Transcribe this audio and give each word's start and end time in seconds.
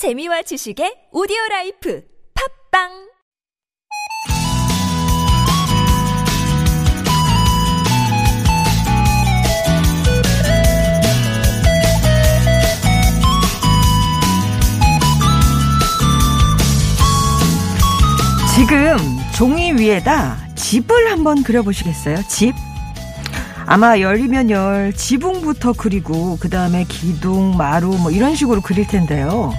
재미와 0.00 0.40
지식의 0.40 1.12
오디오 1.12 1.36
life 1.50 2.02
팟빵 2.72 2.88
지금 18.56 18.96
종이 19.36 19.72
위에다 19.72 20.38
집을 20.54 21.10
한번 21.10 21.42
그려보시겠어요? 21.42 22.22
집? 22.26 22.54
아마 23.66 24.00
열이면 24.00 24.48
열, 24.48 24.94
지붕부터 24.94 25.74
그리고 25.76 26.38
그 26.40 26.48
다음에 26.48 26.86
기둥, 26.88 27.54
마루 27.58 27.88
뭐 27.98 28.10
이런 28.10 28.34
식으로 28.34 28.62
그릴 28.62 28.86
텐데요. 28.86 29.52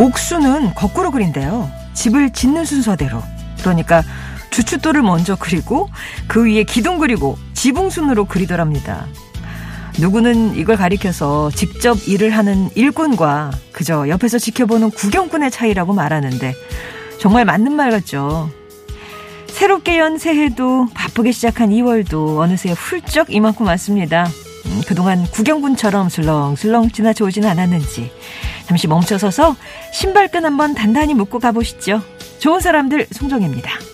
목수는 0.00 0.72
거꾸로 0.74 1.10
그린대요. 1.10 1.70
집을 1.92 2.30
짓는 2.30 2.64
순서대로. 2.64 3.22
그러니까 3.60 4.02
주춧돌을 4.48 5.02
먼저 5.02 5.36
그리고 5.38 5.90
그 6.26 6.46
위에 6.46 6.64
기둥 6.64 6.98
그리고 6.98 7.36
지붕순으로 7.52 8.24
그리더랍니다. 8.24 9.06
누구는 9.98 10.56
이걸 10.56 10.76
가리켜서 10.76 11.50
직접 11.50 11.98
일을 12.08 12.30
하는 12.30 12.70
일꾼과 12.74 13.50
그저 13.72 14.08
옆에서 14.08 14.38
지켜보는 14.38 14.92
구경꾼의 14.92 15.50
차이라고 15.50 15.92
말하는데 15.92 16.54
정말 17.20 17.44
맞는 17.44 17.72
말 17.74 17.90
같죠. 17.90 18.50
새롭게 19.48 19.98
연 19.98 20.16
새해도 20.16 20.88
바쁘게 20.94 21.32
시작한 21.32 21.68
2월도 21.68 22.38
어느새 22.38 22.72
훌쩍 22.72 23.30
이만큼 23.30 23.66
왔습니다. 23.66 24.26
음, 24.66 24.82
그동안 24.86 25.24
구경꾼처럼 25.30 26.08
슬렁슬렁 26.08 26.90
지나쳐 26.90 27.24
오진 27.24 27.44
않았는지 27.44 28.10
잠시 28.66 28.86
멈춰서서 28.86 29.56
신발끈 29.92 30.44
한번 30.44 30.74
단단히 30.74 31.14
묶고 31.14 31.38
가보시죠. 31.38 32.02
좋은 32.38 32.60
사람들 32.60 33.08
송정입니다. 33.10 33.89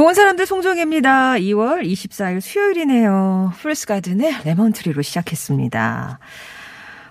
좋은 0.00 0.14
사람들 0.14 0.46
송정혜입니다. 0.46 1.34
2월 1.34 1.84
24일 1.84 2.40
수요일이네요. 2.40 3.52
플러스 3.60 3.86
가든의 3.86 4.34
레몬트리로 4.46 5.02
시작했습니다. 5.02 6.18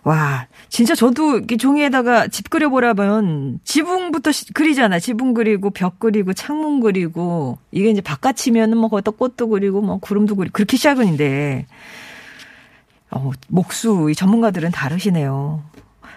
와, 0.05 0.47
진짜 0.69 0.95
저도 0.95 1.37
이렇게 1.37 1.55
종이에다가 1.57 2.29
집 2.29 2.49
그려보라면 2.49 3.59
지붕부터 3.63 4.31
그리잖아. 4.55 4.97
지붕 4.97 5.35
그리고 5.35 5.69
벽 5.69 5.99
그리고 5.99 6.33
창문 6.33 6.79
그리고 6.79 7.59
이게 7.69 7.91
이제 7.91 8.01
바깥이면은 8.01 8.75
뭐 8.75 8.89
거기다 8.89 9.11
꽃도 9.11 9.49
그리고 9.49 9.81
뭐 9.81 9.99
구름도 9.99 10.35
그리고 10.35 10.51
그렇게 10.51 10.75
시작은인데 10.75 11.67
어, 13.11 13.29
목수 13.49 14.07
이 14.09 14.15
전문가들은 14.15 14.71
다르시네요. 14.71 15.63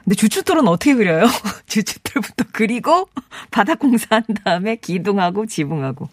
근데 0.04 0.16
주춧돌은 0.16 0.66
어떻게 0.66 0.94
그려요? 0.94 1.26
주춧돌부터 1.68 2.46
그리고 2.50 3.10
바닥 3.50 3.78
공사한 3.78 4.24
다음에 4.42 4.76
기둥하고 4.76 5.44
지붕하고. 5.44 6.08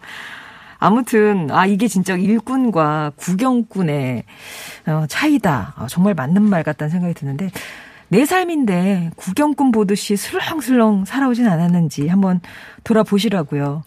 아무튼 0.80 1.50
아 1.50 1.66
이게 1.66 1.86
진짜 1.88 2.16
일꾼과 2.16 3.12
구경꾼의 3.16 4.24
어, 4.88 5.04
차이다. 5.08 5.74
아, 5.76 5.86
정말 5.88 6.14
맞는 6.14 6.42
말 6.42 6.62
같다는 6.64 6.90
생각이 6.90 7.14
드는데 7.14 7.50
내 8.08 8.24
삶인데 8.26 9.10
구경꾼 9.16 9.70
보듯이 9.70 10.16
슬렁슬렁 10.16 11.04
살아오진 11.04 11.46
않았는지 11.46 12.08
한번 12.08 12.40
돌아보시라고요. 12.82 13.84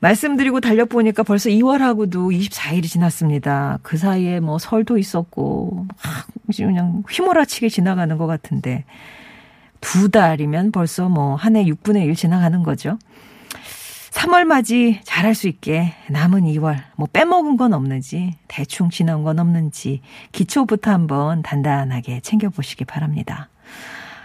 말씀드리고 0.00 0.60
달려보니까 0.60 1.22
벌써 1.22 1.48
2월하고도 1.50 2.36
24일이 2.36 2.84
지났습니다. 2.88 3.78
그 3.82 3.96
사이에 3.96 4.40
뭐 4.40 4.58
설도 4.58 4.98
있었고, 4.98 5.86
그냥 6.56 7.04
휘몰아치게 7.08 7.68
지나가는 7.68 8.18
것 8.18 8.26
같은데, 8.26 8.84
두 9.80 10.08
달이면 10.10 10.72
벌써 10.72 11.08
뭐 11.08 11.36
한 11.36 11.54
해 11.54 11.64
6분의 11.64 12.04
1 12.06 12.16
지나가는 12.16 12.62
거죠. 12.64 12.98
3월 14.22 14.44
맞이 14.44 15.00
잘할 15.02 15.34
수 15.34 15.48
있게 15.48 15.94
남은 16.08 16.42
2월 16.42 16.76
뭐 16.96 17.08
빼먹은 17.12 17.56
건 17.56 17.72
없는지 17.72 18.34
대충 18.46 18.88
지난 18.88 19.24
건 19.24 19.40
없는지 19.40 20.00
기초부터 20.30 20.92
한번 20.92 21.42
단단하게 21.42 22.20
챙겨보시기 22.20 22.84
바랍니다. 22.84 23.48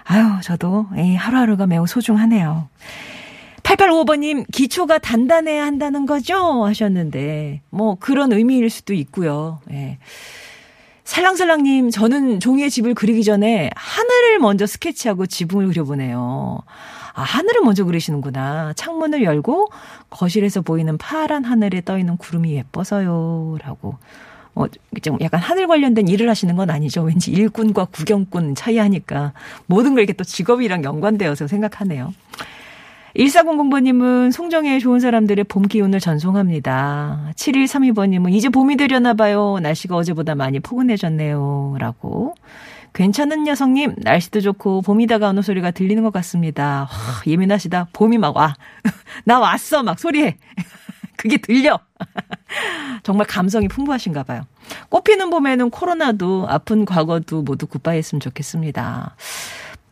아유 0.04 0.40
저도 0.44 0.86
이 0.98 1.16
하루하루가 1.16 1.66
매우 1.66 1.88
소중하네요. 1.88 2.70
8855번님 3.64 4.46
기초가 4.52 5.00
단단해야 5.00 5.66
한다는 5.66 6.06
거죠 6.06 6.64
하셨는데 6.64 7.62
뭐 7.72 7.96
그런 7.96 8.32
의미일 8.32 8.70
수도 8.70 8.94
있고요. 8.94 9.62
예. 9.72 9.98
살랑살랑님, 11.06 11.90
저는 11.90 12.42
종이에 12.42 12.68
집을 12.68 12.94
그리기 12.94 13.24
전에 13.24 13.70
하늘을 13.76 14.40
먼저 14.40 14.66
스케치하고 14.66 15.26
지붕을 15.26 15.68
그려보네요. 15.70 16.60
아, 17.18 17.24
하늘을 17.24 17.62
먼저 17.64 17.84
그리시는구나. 17.84 18.74
창문을 18.74 19.24
열고 19.24 19.70
거실에서 20.12 20.62
보이는 20.62 21.00
파란 21.00 21.44
하늘에 21.44 21.82
떠 21.82 21.98
있는 21.98 22.16
구름이 22.16 22.54
예뻐서요. 22.54 23.58
라고. 23.64 23.98
어, 24.54 24.66
좀 25.02 25.18
약간 25.22 25.40
하늘 25.40 25.66
관련된 25.66 26.08
일을 26.08 26.30
하시는 26.30 26.56
건 26.56 26.70
아니죠. 26.70 27.02
왠지 27.02 27.32
일꾼과 27.32 27.86
구경꾼 27.86 28.54
차이 28.54 28.78
하니까 28.78 29.34
모든 29.66 29.96
걸 29.96 30.04
이렇게 30.04 30.14
또 30.14 30.24
직업이랑 30.24 30.84
연관되어서 30.84 31.48
생각하네요. 31.48 32.14
1400번님은 33.16 34.32
송정의 34.32 34.80
좋은 34.80 35.00
사람들의 35.00 35.46
봄 35.46 35.64
기운을 35.64 36.00
전송합니다. 36.00 37.32
7132번님은 37.36 38.32
이제 38.34 38.50
봄이 38.50 38.78
되려나 38.78 39.16
봐요. 39.16 39.58
날씨가 39.60 39.96
어제보다 39.96 40.36
많이 40.36 40.60
포근해졌네요. 40.60 41.78
라고. 41.80 42.36
괜찮은 42.94 43.48
여성님, 43.48 43.96
날씨도 43.98 44.42
좋고 44.42 44.82
봄이 44.82 45.08
다가오는 45.08 45.42
소리가 45.42 45.72
들리는 45.72 46.02
것 46.04 46.12
같습니다. 46.14 46.82
와, 46.82 46.88
예민하시다. 47.28 47.90
봄이 47.94 48.18
막 48.18 48.36
와. 48.36 48.56
나 49.26 49.40
왔어. 49.40 49.84
막 49.84 50.00
소리해. 50.00 50.38
그게 51.16 51.38
들려. 51.38 51.80
정말 53.04 53.28
감성이 53.28 53.68
풍부하신가 53.68 54.24
봐요. 54.24 54.42
꽃피는 54.90 55.30
봄에는 55.30 55.70
코로나도 55.70 56.48
아픈 56.50 56.86
과거도 56.86 57.42
모두 57.44 57.68
굿바이 57.68 57.98
했으면 57.98 58.20
좋겠습니다. 58.20 59.16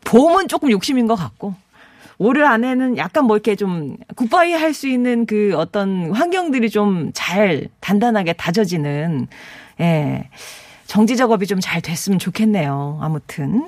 봄은 0.04 0.48
조금 0.48 0.70
욕심인 0.72 1.08
것 1.08 1.16
같고, 1.16 1.56
올해 2.18 2.44
안에는 2.46 2.98
약간 2.98 3.26
뭐 3.26 3.36
이렇게 3.36 3.56
좀 3.56 3.98
굿바이 4.16 4.54
할 4.54 4.74
수 4.74 4.88
있는 4.88 5.26
그 5.26 5.54
어떤 5.58 6.12
환경들이 6.12 6.70
좀 6.70 7.12
잘 7.14 7.68
단단하게 7.82 8.34
다져지는, 8.34 9.28
예. 9.82 10.30
정지 10.88 11.16
작업이 11.18 11.46
좀 11.47 11.59
잘 11.62 11.81
됐으면 11.81 12.19
좋겠네요. 12.19 13.00
아무튼. 13.01 13.68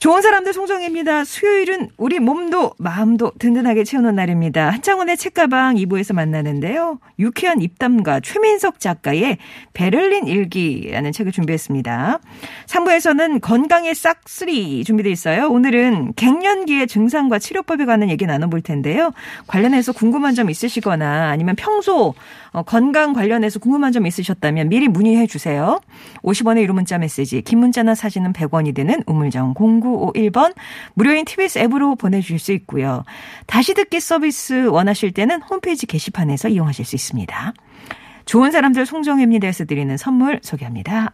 좋은 0.00 0.20
사람들 0.20 0.52
송정입니다. 0.52 1.24
수요일은 1.24 1.88
우리 1.96 2.18
몸도 2.18 2.72
마음도 2.78 3.32
든든하게 3.38 3.84
채우는 3.84 4.16
날입니다. 4.16 4.68
한창원의 4.68 5.16
책가방 5.16 5.76
2부에서 5.76 6.14
만나는데요. 6.14 6.98
유쾌한 7.18 7.62
입담가 7.62 8.20
최민석 8.20 8.80
작가의 8.80 9.38
베를린 9.72 10.26
일기라는 10.26 11.12
책을 11.12 11.32
준비했습니다. 11.32 12.18
3부에서는 12.66 13.40
건강의 13.40 13.94
싹쓸이 13.94 14.84
준비되어 14.84 15.10
있어요. 15.10 15.48
오늘은 15.48 16.12
갱년기의 16.16 16.86
증상과 16.86 17.38
치료법에 17.38 17.86
관한 17.86 18.10
얘기 18.10 18.26
나눠볼 18.26 18.60
텐데요. 18.60 19.12
관련해서 19.46 19.92
궁금한 19.92 20.34
점 20.34 20.50
있으시거나 20.50 21.30
아니면 21.30 21.56
평소 21.56 22.08
어, 22.08 22.43
건강 22.62 23.12
관련해서 23.12 23.58
궁금한 23.58 23.92
점 23.92 24.06
있으셨다면 24.06 24.68
미리 24.68 24.88
문의해 24.88 25.26
주세요. 25.26 25.80
50원의 26.22 26.62
유료 26.62 26.74
문자 26.74 26.98
메시지, 26.98 27.42
긴 27.42 27.58
문자나 27.58 27.94
사진은 27.94 28.32
100원이 28.32 28.74
되는 28.74 29.02
우물정 29.06 29.54
0951번 29.54 30.54
무료인 30.94 31.24
TBS 31.24 31.58
앱으로 31.58 31.96
보내주실 31.96 32.38
수 32.38 32.52
있고요. 32.52 33.04
다시 33.46 33.74
듣기 33.74 34.00
서비스 34.00 34.66
원하실 34.66 35.12
때는 35.12 35.42
홈페이지 35.42 35.86
게시판에서 35.86 36.48
이용하실 36.48 36.84
수 36.84 36.94
있습니다. 36.94 37.54
좋은 38.24 38.50
사람들 38.50 38.86
송정혜입니다에서 38.86 39.64
드리는 39.64 39.96
선물 39.96 40.40
소개합니다. 40.42 41.12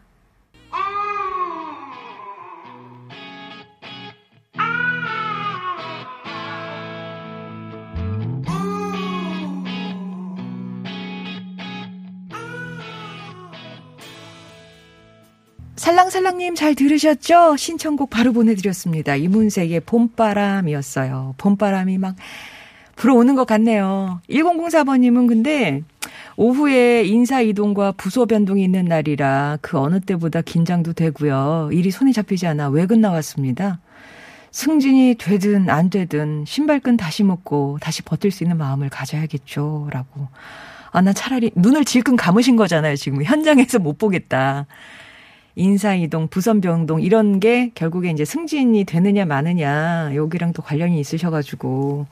살랑살랑님 16.10 16.56
잘 16.56 16.74
들으셨죠? 16.74 17.56
신청곡 17.56 18.10
바로 18.10 18.32
보내드렸습니다. 18.32 19.14
이문세의 19.14 19.80
봄바람이었어요. 19.80 21.34
봄바람이 21.38 21.98
막 21.98 22.16
불어오는 22.96 23.34
것 23.36 23.46
같네요. 23.46 24.20
1004번님은 24.28 25.28
근데 25.28 25.82
오후에 26.36 27.04
인사 27.04 27.40
이동과 27.40 27.92
부서 27.92 28.26
변동이 28.26 28.64
있는 28.64 28.86
날이라 28.86 29.58
그 29.62 29.78
어느 29.78 30.00
때보다 30.00 30.42
긴장도 30.42 30.94
되고요. 30.94 31.70
일이 31.72 31.90
손에 31.90 32.12
잡히지 32.12 32.46
않아 32.46 32.68
외근 32.70 33.00
나왔습니다. 33.00 33.78
승진이 34.50 35.14
되든 35.16 35.70
안 35.70 35.90
되든 35.90 36.44
신발끈 36.46 36.96
다시 36.96 37.22
묶고 37.22 37.78
다시 37.80 38.02
버틸 38.02 38.32
수 38.32 38.42
있는 38.42 38.58
마음을 38.58 38.88
가져야겠죠. 38.88 39.88
라고. 39.92 40.28
아, 40.92 41.00
나 41.02 41.12
차라리 41.12 41.52
눈을 41.54 41.84
질끈 41.84 42.16
감으신 42.16 42.56
거잖아요. 42.56 42.96
지금 42.96 43.22
현장에서 43.22 43.78
못 43.78 43.96
보겠다. 43.96 44.66
인사이동, 45.60 46.28
부선 46.28 46.60
변동 46.60 47.02
이런 47.02 47.38
게 47.38 47.70
결국에 47.74 48.10
이제 48.10 48.24
승진이 48.24 48.84
되느냐 48.84 49.26
마느냐 49.26 50.12
여기랑 50.14 50.52
또 50.54 50.62
관련이 50.62 50.98
있으셔가지고 50.98 52.06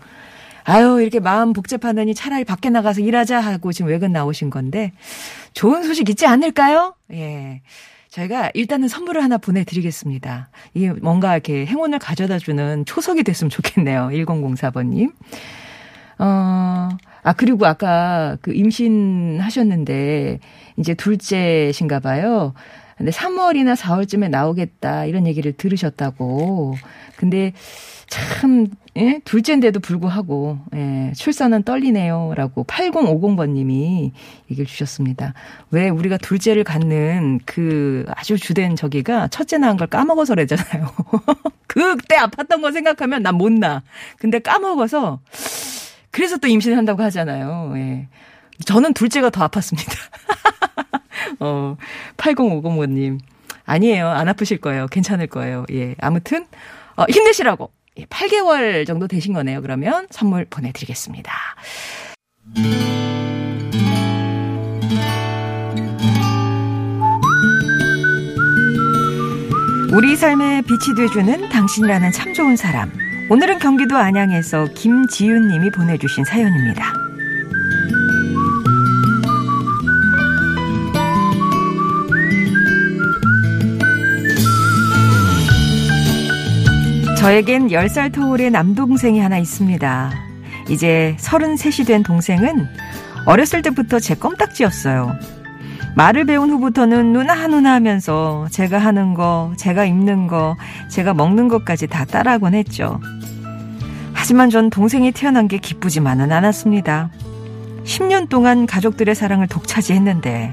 아유 0.64 1.00
이렇게 1.00 1.18
마음 1.18 1.54
복잡하더니 1.54 2.14
차라리 2.14 2.44
밖에 2.44 2.68
나가서 2.68 3.00
일하자 3.00 3.40
하고 3.40 3.72
지금 3.72 3.90
외근 3.90 4.12
나오신 4.12 4.50
건데 4.50 4.92
좋은 5.54 5.82
소식 5.82 6.10
있지 6.10 6.26
않을까요? 6.26 6.94
예. 7.12 7.62
저희가 8.10 8.50
일단은 8.54 8.88
선물을 8.88 9.22
하나 9.22 9.38
보내드리겠습니다. 9.38 10.48
이게 10.74 10.90
뭔가 10.92 11.34
이렇게 11.34 11.66
행운을 11.66 11.98
가져다 11.98 12.38
주는 12.38 12.84
초석이 12.84 13.22
됐으면 13.22 13.50
좋겠네요. 13.50 14.08
1004번님. 14.08 15.12
어, 16.18 16.88
아, 17.22 17.32
그리고 17.36 17.66
아까 17.66 18.36
그 18.40 18.52
임신하셨는데, 18.54 20.40
이제 20.78 20.94
둘째신가 20.94 22.00
봐요. 22.00 22.54
근데 22.98 23.12
3월이나 23.12 23.76
4월쯤에 23.76 24.28
나오겠다, 24.28 25.04
이런 25.06 25.26
얘기를 25.26 25.52
들으셨다고. 25.52 26.74
근데 27.16 27.52
참, 28.08 28.66
예? 28.96 29.20
둘째인데도 29.24 29.80
불구하고, 29.80 30.58
예, 30.74 31.12
출산은 31.14 31.62
떨리네요. 31.62 32.32
라고 32.36 32.64
8050번님이 32.64 34.10
얘기를 34.50 34.66
주셨습니다. 34.66 35.34
왜 35.70 35.88
우리가 35.90 36.16
둘째를 36.16 36.64
갖는 36.64 37.40
그 37.44 38.04
아주 38.16 38.36
주된 38.38 38.76
저기가 38.76 39.28
첫째 39.28 39.58
낳은 39.58 39.76
걸 39.76 39.86
까먹어서래잖아요. 39.88 40.86
그때 41.68 42.16
아팠던 42.16 42.62
거 42.62 42.72
생각하면 42.72 43.22
난 43.22 43.34
못 43.36 43.52
나. 43.52 43.82
근데 44.18 44.38
까먹어서, 44.40 45.20
그래서 46.10 46.38
또 46.38 46.48
임신을 46.48 46.76
한다고 46.76 47.02
하잖아요. 47.04 47.74
예. 47.76 48.08
저는 48.64 48.94
둘째가 48.94 49.30
더 49.30 49.46
아팠습니다. 49.48 49.92
어, 51.40 51.76
8050번님. 52.16 53.18
아니에요. 53.64 54.08
안 54.08 54.28
아프실 54.28 54.60
거예요. 54.60 54.86
괜찮을 54.86 55.26
거예요. 55.26 55.64
예. 55.72 55.94
아무튼, 56.00 56.46
어, 56.96 57.04
힘내시라고. 57.08 57.70
8개월 58.06 58.74
예, 58.74 58.84
정도 58.84 59.08
되신 59.08 59.34
거네요. 59.34 59.60
그러면 59.60 60.06
선물 60.10 60.44
보내드리겠습니다. 60.44 61.32
우리 69.92 70.16
삶에 70.16 70.62
빛이 70.62 70.94
돼주는 70.96 71.48
당신이라는 71.48 72.12
참 72.12 72.34
좋은 72.34 72.56
사람. 72.56 72.92
오늘은 73.30 73.58
경기도 73.58 73.96
안양에서 73.96 74.66
김지윤 74.74 75.48
님이 75.48 75.70
보내주신 75.70 76.24
사연입니다. 76.24 76.92
저에겐 87.18 87.68
10살 87.68 88.12
터울의 88.12 88.52
남동생이 88.52 89.18
하나 89.18 89.38
있습니다. 89.38 90.12
이제 90.68 91.16
33이 91.18 91.84
된 91.84 92.04
동생은 92.04 92.68
어렸을 93.26 93.60
때부터 93.60 93.98
제 93.98 94.14
껌딱지였어요. 94.14 95.16
말을 95.96 96.26
배운 96.26 96.48
후부터는 96.48 97.12
누나 97.12 97.48
누나 97.48 97.74
하면서 97.74 98.46
제가 98.52 98.78
하는 98.78 99.14
거, 99.14 99.52
제가 99.56 99.84
입는 99.84 100.28
거, 100.28 100.56
제가 100.92 101.12
먹는 101.12 101.48
것까지 101.48 101.88
다 101.88 102.04
따라하곤 102.04 102.54
했죠. 102.54 103.00
하지만 104.12 104.48
전 104.48 104.70
동생이 104.70 105.10
태어난 105.10 105.48
게 105.48 105.58
기쁘지만은 105.58 106.30
않았습니다. 106.30 107.10
10년 107.82 108.28
동안 108.28 108.64
가족들의 108.64 109.12
사랑을 109.16 109.48
독차지했는데 109.48 110.52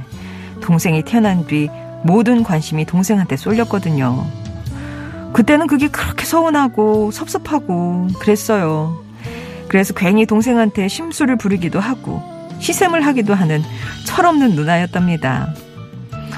동생이 0.62 1.04
태어난 1.04 1.46
뒤 1.46 1.70
모든 2.04 2.42
관심이 2.42 2.86
동생한테 2.86 3.38
쏠렸거든요. 3.38 4.45
그때는 5.36 5.68
그게 5.68 5.90
그렇게 5.90 6.24
서운하고 6.24 7.12
섭섭하고 7.12 8.08
그랬어요. 8.22 9.04
그래서 9.68 9.94
괜히 9.94 10.26
동생한테 10.26 10.88
심술을 10.88 11.36
부리기도 11.36 11.82
하고 11.82 12.24
시샘을 12.60 13.06
하기도 13.06 13.34
하는 13.34 13.62
철없는 14.06 14.52
누나였답니다. 14.52 15.54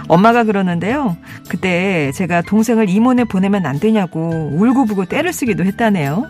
엄마가 0.07 0.45
그러는데요. 0.45 1.15
그때 1.47 2.11
제가 2.13 2.41
동생을 2.41 2.89
이모네 2.89 3.25
보내면 3.25 3.67
안 3.67 3.79
되냐고 3.79 4.49
울고불고 4.53 5.05
때를 5.05 5.31
쓰기도 5.31 5.63
했다네요. 5.63 6.25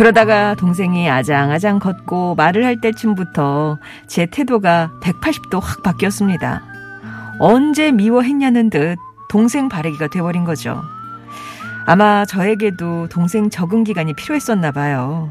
그러다가 0.00 0.54
동생이 0.54 1.10
아장아장 1.10 1.78
걷고 1.78 2.34
말을 2.34 2.64
할 2.64 2.80
때쯤부터 2.80 3.78
제 4.06 4.24
태도가 4.24 4.92
180도 5.02 5.60
확 5.60 5.82
바뀌었습니다. 5.82 6.62
언제 7.38 7.92
미워했냐는 7.92 8.70
듯 8.70 8.96
동생 9.28 9.68
바래기가 9.68 10.08
돼버린 10.08 10.44
거죠. 10.44 10.80
아마 11.84 12.24
저에게도 12.24 13.08
동생 13.10 13.50
적응 13.50 13.84
기간이 13.84 14.14
필요했었나 14.14 14.70
봐요. 14.70 15.30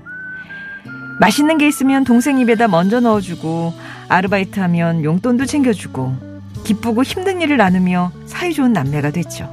맛있는 1.20 1.58
게 1.58 1.68
있으면 1.68 2.04
동생 2.04 2.38
입에다 2.38 2.68
먼저 2.68 3.00
넣어주고 3.00 3.74
아르바이트 4.08 4.60
하면 4.60 5.04
용돈도 5.04 5.48
챙겨주고 5.48 6.16
기쁘고 6.64 7.02
힘든 7.02 7.42
일을 7.42 7.58
나누며 7.58 8.12
사이좋은 8.28 8.74
남매가 8.74 9.10
됐죠. 9.10 9.50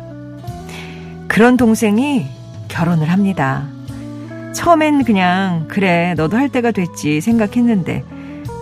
그런 1.26 1.56
동생이 1.56 2.26
결혼을 2.68 3.10
합니다. 3.10 3.75
처음엔 4.56 5.04
그냥 5.04 5.66
그래 5.68 6.14
너도 6.16 6.38
할 6.38 6.48
때가 6.48 6.70
됐지 6.70 7.20
생각했는데 7.20 8.02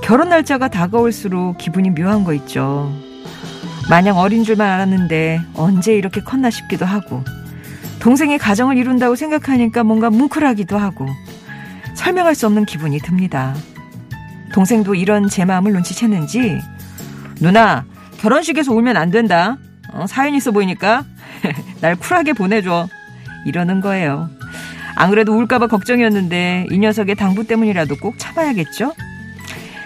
결혼 0.03 0.29
날짜가 0.29 0.67
다가올수록 0.67 1.57
기분이 1.57 1.91
묘한 1.91 2.25
거 2.25 2.35
있죠. 2.35 2.93
마냥 3.89 4.19
어린 4.19 4.43
줄만 4.43 4.69
알았는데 4.69 5.41
언제 5.55 5.95
이렇게 5.95 6.21
컸나 6.21 6.51
싶기도 6.51 6.85
하고 6.85 7.23
동생이 8.01 8.39
가정을 8.39 8.77
이룬다고 8.77 9.15
생각하니까 9.15 9.85
뭔가 9.85 10.11
뭉클하기도 10.11 10.77
하고 10.77 11.07
설명할 11.95 12.35
수 12.35 12.47
없는 12.47 12.65
기분이 12.65 12.99
듭니다. 12.99 13.55
동생도 14.53 14.97
이런 14.97 15.29
제 15.29 15.45
마음을 15.45 15.73
눈치챘는지 15.75 16.61
누나 17.41 17.85
결혼식에서 18.19 18.73
울면 18.75 18.97
안 18.97 19.11
된다. 19.13 19.59
어, 19.93 20.07
사연 20.09 20.35
있어 20.35 20.51
보이니까 20.51 21.05
날 21.81 21.95
쿨하게 21.95 22.33
보내줘. 22.33 22.89
이러는 23.47 23.81
거예요. 23.81 24.29
안 24.97 25.11
그래도 25.11 25.37
울까봐 25.37 25.67
걱정이었는데 25.67 26.69
이 26.71 26.79
녀석의 26.79 27.17
당부 27.17 27.47
때문이라도 27.47 27.97
꼭 27.97 28.19
참아야겠죠? 28.19 28.95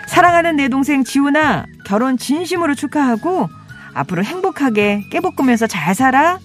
사랑하는 0.06 0.56
내 0.56 0.68
동생 0.68 1.04
지훈아 1.04 1.66
결혼 1.84 2.16
진심으로 2.16 2.74
축하하고 2.74 3.48
앞으로 3.94 4.24
행복하게 4.24 5.04
깨볶으면서 5.10 5.66
잘 5.66 5.94
살아. 5.94 6.38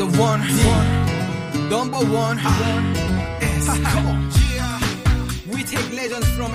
The 0.00 0.06
one, 0.18 0.40
number 1.68 1.98
one. 1.98 2.38
Come 2.38 4.06
on. 4.06 4.30
We 5.52 5.62
take 5.62 5.92
legends 5.92 6.26
from 6.36 6.54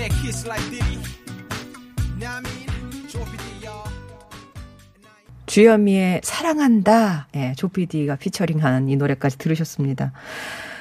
A's. 0.00 0.48
주현미의 5.44 6.20
사랑한다. 6.22 7.26
예, 7.34 7.52
조피디가 7.56 8.16
피처링한 8.16 8.88
이 8.88 8.96
노래까지 8.96 9.36
들으셨습니다. 9.36 10.12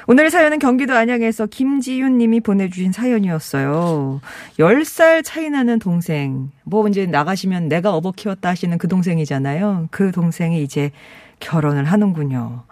오늘 0.08 0.30
사연은 0.32 0.60
경기도 0.60 0.96
안양에서 0.96 1.48
김지윤 1.48 2.18
님이 2.18 2.40
보내주신 2.40 2.92
사연이었어요. 2.92 4.22
10살 4.58 5.24
차이 5.26 5.50
나는 5.50 5.80
동생. 5.80 6.52
뭐 6.64 6.88
이제 6.88 7.06
나가시면 7.06 7.68
내가 7.68 7.94
어버 7.96 8.14
키웠다 8.14 8.50
하시는 8.50 8.78
그 8.78 8.88
동생이잖아요. 8.88 9.90
그 9.92 10.12
동생이 10.12 10.64
이제 10.64 10.92
결혼을 11.40 11.84
하는군요. 11.84 12.64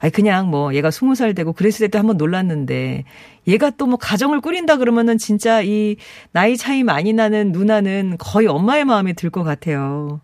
아니 0.00 0.12
그냥 0.12 0.50
뭐 0.50 0.74
얘가 0.74 0.90
스무 0.90 1.14
살 1.14 1.34
되고 1.34 1.52
그랬을 1.52 1.86
때도 1.86 1.98
한번 1.98 2.16
놀랐는데 2.16 3.04
얘가 3.46 3.70
또 3.70 3.86
뭐 3.86 3.96
가정을 3.98 4.40
꾸린다 4.40 4.76
그러면은 4.78 5.18
진짜 5.18 5.60
이 5.62 5.96
나이 6.32 6.56
차이 6.56 6.82
많이 6.82 7.12
나는 7.12 7.52
누나는 7.52 8.16
거의 8.18 8.46
엄마의 8.46 8.84
마음에 8.84 9.12
들것 9.12 9.44
같아요. 9.44 10.20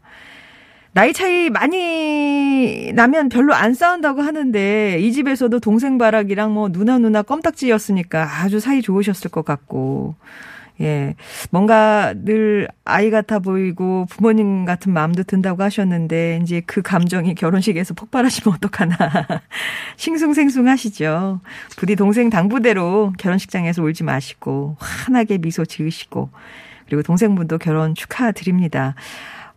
나이 0.93 1.13
차이 1.13 1.51
많이 1.51 2.93
나면 2.95 3.29
별로 3.29 3.55
안 3.55 3.75
싸운다고 3.75 4.23
하는데 4.23 4.99
이 5.01 5.13
집에서도 5.13 5.61
동생 5.61 5.99
바락이랑 5.99 6.53
뭐 6.53 6.69
누나 6.73 6.99
누나 6.99 7.23
껌딱지였으니까 7.23 8.43
아주 8.43 8.59
사이 8.59 8.83
좋으셨을 8.83 9.31
것 9.31 9.45
같고 9.45 10.17
예. 10.81 11.15
뭔가 11.51 12.15
늘 12.17 12.69
아이 12.85 13.11
같아 13.11 13.39
보이고 13.39 14.07
부모님 14.09 14.65
같은 14.65 14.93
마음도 14.93 15.23
든다고 15.23 15.63
하셨는데 15.63 16.41
이제 16.43 16.63
그 16.67 16.83
감정이 16.83 17.35
결혼식에서 17.35 17.95
폭발하시면 17.95 18.55
어떡하나. 18.57 18.97
싱숭생숭 19.97 20.69
하시죠. 20.69 21.41
부디 21.77 21.97
동생 21.97 22.31
당부대로 22.31 23.13
결혼식장에서 23.19 23.83
울지 23.83 24.05
마시고 24.05 24.77
환하게 24.79 25.39
미소 25.39 25.65
지으시고 25.65 26.31
그리고 26.87 27.03
동생분도 27.03 27.59
결혼 27.59 27.95
축하드립니다. 27.95 28.95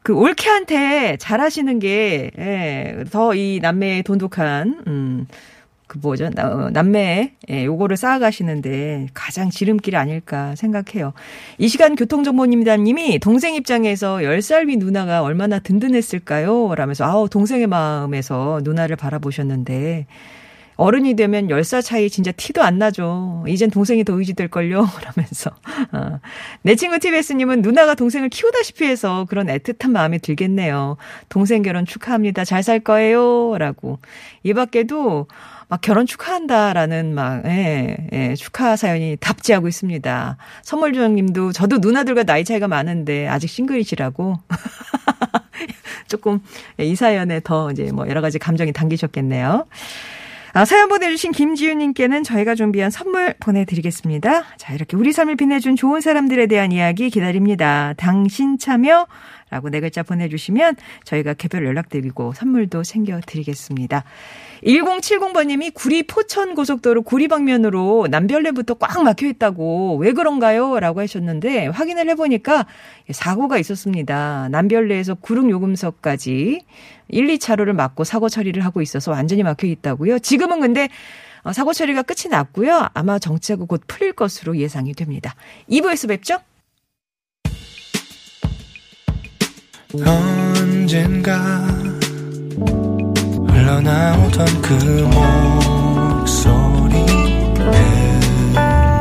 그 0.03 0.13
올케한테 0.13 1.15
잘하시는 1.17 1.79
게, 1.79 2.29
예, 2.37 3.05
더 3.09 3.33
이 3.33 3.59
남매의 3.61 4.03
돈독한, 4.03 4.83
음, 4.85 5.27
그 5.93 5.99
뭐죠? 6.01 6.31
어, 6.39 6.69
남매, 6.71 7.33
예, 7.51 7.65
요거를 7.65 7.97
쌓아가시는데 7.97 9.09
가장 9.13 9.51
지름길 9.51 9.95
아닐까 9.95 10.55
생각해요. 10.55 11.13
이 11.59 11.67
시간 11.67 11.95
교통정보님이다님이 11.95 13.19
동생 13.19 13.53
입장에서 13.53 14.17
10살 14.17 14.69
위 14.69 14.77
누나가 14.77 15.21
얼마나 15.21 15.59
든든했을까요? 15.59 16.73
라면서, 16.75 17.05
아우, 17.05 17.29
동생의 17.29 17.67
마음에서 17.67 18.61
누나를 18.63 18.95
바라보셨는데, 18.95 20.07
어른이 20.75 21.15
되면 21.15 21.47
10살 21.47 21.83
차이 21.83 22.09
진짜 22.09 22.31
티도 22.31 22.63
안 22.63 22.79
나죠. 22.79 23.45
이젠 23.47 23.69
동생이 23.69 24.03
더 24.03 24.13
의지될걸요? 24.17 24.87
라면서. 25.03 25.51
어. 25.93 26.19
내 26.63 26.75
친구 26.75 26.99
TBS님은 26.99 27.61
누나가 27.61 27.95
동생을 27.95 28.29
키우다시피 28.29 28.85
해서 28.85 29.25
그런 29.29 29.47
애틋한 29.47 29.91
마음이 29.91 30.19
들겠네요. 30.19 30.97
동생 31.29 31.61
결혼 31.61 31.85
축하합니다. 31.85 32.43
잘 32.45 32.63
살 32.63 32.79
거예요. 32.79 33.57
라고. 33.57 33.99
이 34.43 34.53
밖에도 34.53 35.27
막 35.67 35.81
결혼 35.81 36.05
축하한다라는 36.05 37.13
막, 37.13 37.43
예, 37.45 37.97
예, 38.13 38.35
축하 38.35 38.75
사연이 38.75 39.17
답지하고 39.19 39.67
있습니다. 39.67 40.37
선물주장님도 40.61 41.51
저도 41.51 41.79
누나들과 41.79 42.23
나이 42.23 42.45
차이가 42.45 42.67
많은데 42.69 43.27
아직 43.27 43.47
싱글이시라고. 43.47 44.39
조금 46.07 46.39
이 46.77 46.95
사연에 46.95 47.41
더 47.43 47.71
이제 47.71 47.91
뭐 47.91 48.07
여러 48.07 48.21
가지 48.21 48.39
감정이 48.39 48.71
담기셨겠네요. 48.71 49.65
아, 50.55 50.65
사연 50.65 50.87
보내주신 50.87 51.31
김지윤님께는 51.31 52.21
저희가 52.21 52.53
준비한 52.53 52.91
선물 52.91 53.33
보내드리겠습니다. 53.39 54.43
자, 54.57 54.73
이렇게 54.73 54.95
우리 54.95 55.11
삶을 55.11 55.35
빛내준 55.35 55.75
좋은 55.75 55.99
사람들에 55.99 56.45
대한 56.45 56.71
이야기 56.71 57.09
기다립니다. 57.09 57.95
당신 57.97 58.59
참여 58.59 59.07
라고 59.53 59.69
네 59.69 59.81
글자 59.81 60.01
보내주시면 60.01 60.77
저희가 61.03 61.35
개별 61.35 61.63
연락드리고 61.67 62.33
선물도 62.33 62.81
챙겨드리겠습니다. 62.81 64.03
1070번님이 64.63 65.75
구리 65.75 66.01
포천 66.01 66.55
고속도로 66.55 67.03
구리 67.03 67.27
방면으로 67.27 68.07
남별내부터 68.09 68.73
꽉 68.75 69.03
막혀 69.03 69.27
있다고 69.27 69.97
왜 69.97 70.13
그런가요? 70.13 70.79
라고 70.79 71.01
하셨는데 71.01 71.67
확인을 71.67 72.09
해보니까 72.09 72.65
사고가 73.11 73.59
있었습니다. 73.59 74.49
남별내에서 74.49 75.15
구릉 75.15 75.51
요금소까지 75.51 76.65
1, 77.09 77.27
2차로를 77.27 77.73
막고 77.73 78.05
사고 78.05 78.29
처리를 78.29 78.65
하고 78.65 78.81
있어서 78.81 79.11
완전히 79.11 79.43
막혀 79.43 79.67
있다고요. 79.67 80.17
지금은 80.17 80.61
근데 80.61 80.89
어, 81.43 81.53
사고 81.53 81.73
처리가 81.73 82.01
끝이 82.01 82.31
났고요. 82.31 82.87
아마 82.95 83.19
정체가 83.19 83.65
곧 83.65 83.83
풀릴 83.85 84.13
것으로 84.13 84.57
예상이 84.57 84.93
됩니다. 84.93 85.35
2부에서 85.69 86.07
뵙죠. 86.07 86.39
언젠가 90.01 91.37
흘러나오던 93.47 94.61
그 94.63 94.73
목소리 96.23 96.95
그 97.53 97.61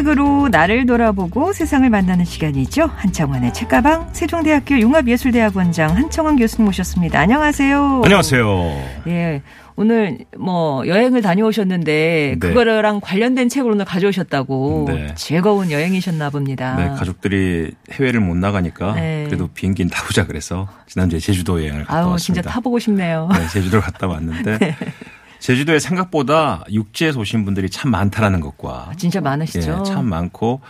책으로 0.00 0.48
나를 0.48 0.86
돌아보고 0.86 1.52
세상을 1.52 1.88
만나는 1.88 2.24
시간이죠. 2.24 2.90
한창원의 2.96 3.52
책가방 3.52 4.10
세종대학교 4.12 4.78
융합예술대학원장 4.78 5.94
한창원 5.96 6.36
교수님 6.36 6.66
모셨습니다. 6.66 7.20
안녕하세요. 7.20 8.02
안녕하세요. 8.04 8.82
예. 9.08 9.42
오늘 9.76 10.18
뭐 10.38 10.86
여행을 10.86 11.22
다녀오셨는데 11.22 12.36
네. 12.38 12.48
그거랑 12.48 13.00
관련된 13.00 13.48
책을 13.48 13.70
오늘 13.70 13.84
가져오셨다고 13.84 14.84
네. 14.88 15.14
즐거운 15.14 15.70
여행이셨나 15.70 16.30
봅니다. 16.30 16.76
네, 16.76 16.88
가족들이 16.98 17.72
해외를 17.92 18.20
못 18.20 18.36
나가니까 18.36 18.94
네. 18.94 19.24
그래도 19.26 19.48
비행기는 19.48 19.90
타보자 19.90 20.26
그래서 20.26 20.68
지난주에 20.86 21.18
제주도 21.18 21.60
여행을 21.62 21.84
갔다 21.84 22.00
아유, 22.00 22.08
왔습니다. 22.10 22.42
진짜 22.42 22.54
타보고 22.54 22.78
싶네요. 22.78 23.28
네, 23.32 23.48
제주도를 23.48 23.82
갔다 23.82 24.06
왔는데 24.06 24.56
네. 24.60 24.76
제주도에 25.40 25.78
생각보다 25.78 26.64
육지에서 26.70 27.18
오신 27.20 27.44
분들이 27.44 27.68
참 27.70 27.90
많다라는 27.90 28.40
것과 28.40 28.88
아, 28.90 28.94
진짜 28.96 29.20
많으시죠. 29.20 29.78
예, 29.80 29.90
참 29.90 30.06
많고 30.06 30.60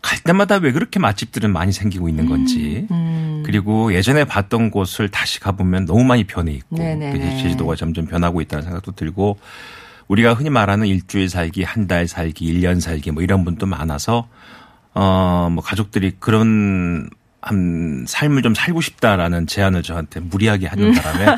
갈 0.00 0.18
때마다 0.20 0.56
왜 0.56 0.70
그렇게 0.72 1.00
맛집들은 1.00 1.50
많이 1.52 1.72
생기고 1.72 2.08
있는 2.08 2.26
건지 2.28 2.86
음, 2.90 2.94
음. 2.94 3.42
그리고 3.44 3.92
예전에 3.94 4.24
봤던 4.24 4.70
곳을 4.70 5.08
다시 5.08 5.40
가보면 5.40 5.86
너무 5.86 6.04
많이 6.04 6.24
변해 6.24 6.52
있고 6.52 6.76
제주도가 7.42 7.74
점점 7.76 8.06
변하고 8.06 8.40
있다는 8.40 8.62
생각도 8.64 8.92
들고 8.92 9.38
우리가 10.08 10.34
흔히 10.34 10.50
말하는 10.50 10.86
일주일 10.86 11.28
살기, 11.30 11.62
한 11.62 11.88
달 11.88 12.06
살기, 12.06 12.44
일 12.44 12.60
년 12.60 12.80
살기 12.80 13.10
뭐 13.12 13.22
이런 13.22 13.44
분도 13.44 13.66
많아서 13.66 14.28
어 14.94 15.48
뭐 15.50 15.62
가족들이 15.64 16.12
그런 16.20 17.08
한 17.42 18.04
삶을 18.06 18.42
좀 18.42 18.54
살고 18.54 18.80
싶다라는 18.80 19.46
제안을 19.46 19.82
저한테 19.82 20.20
무리하게 20.20 20.66
하는 20.66 20.92
바람에 20.94 21.36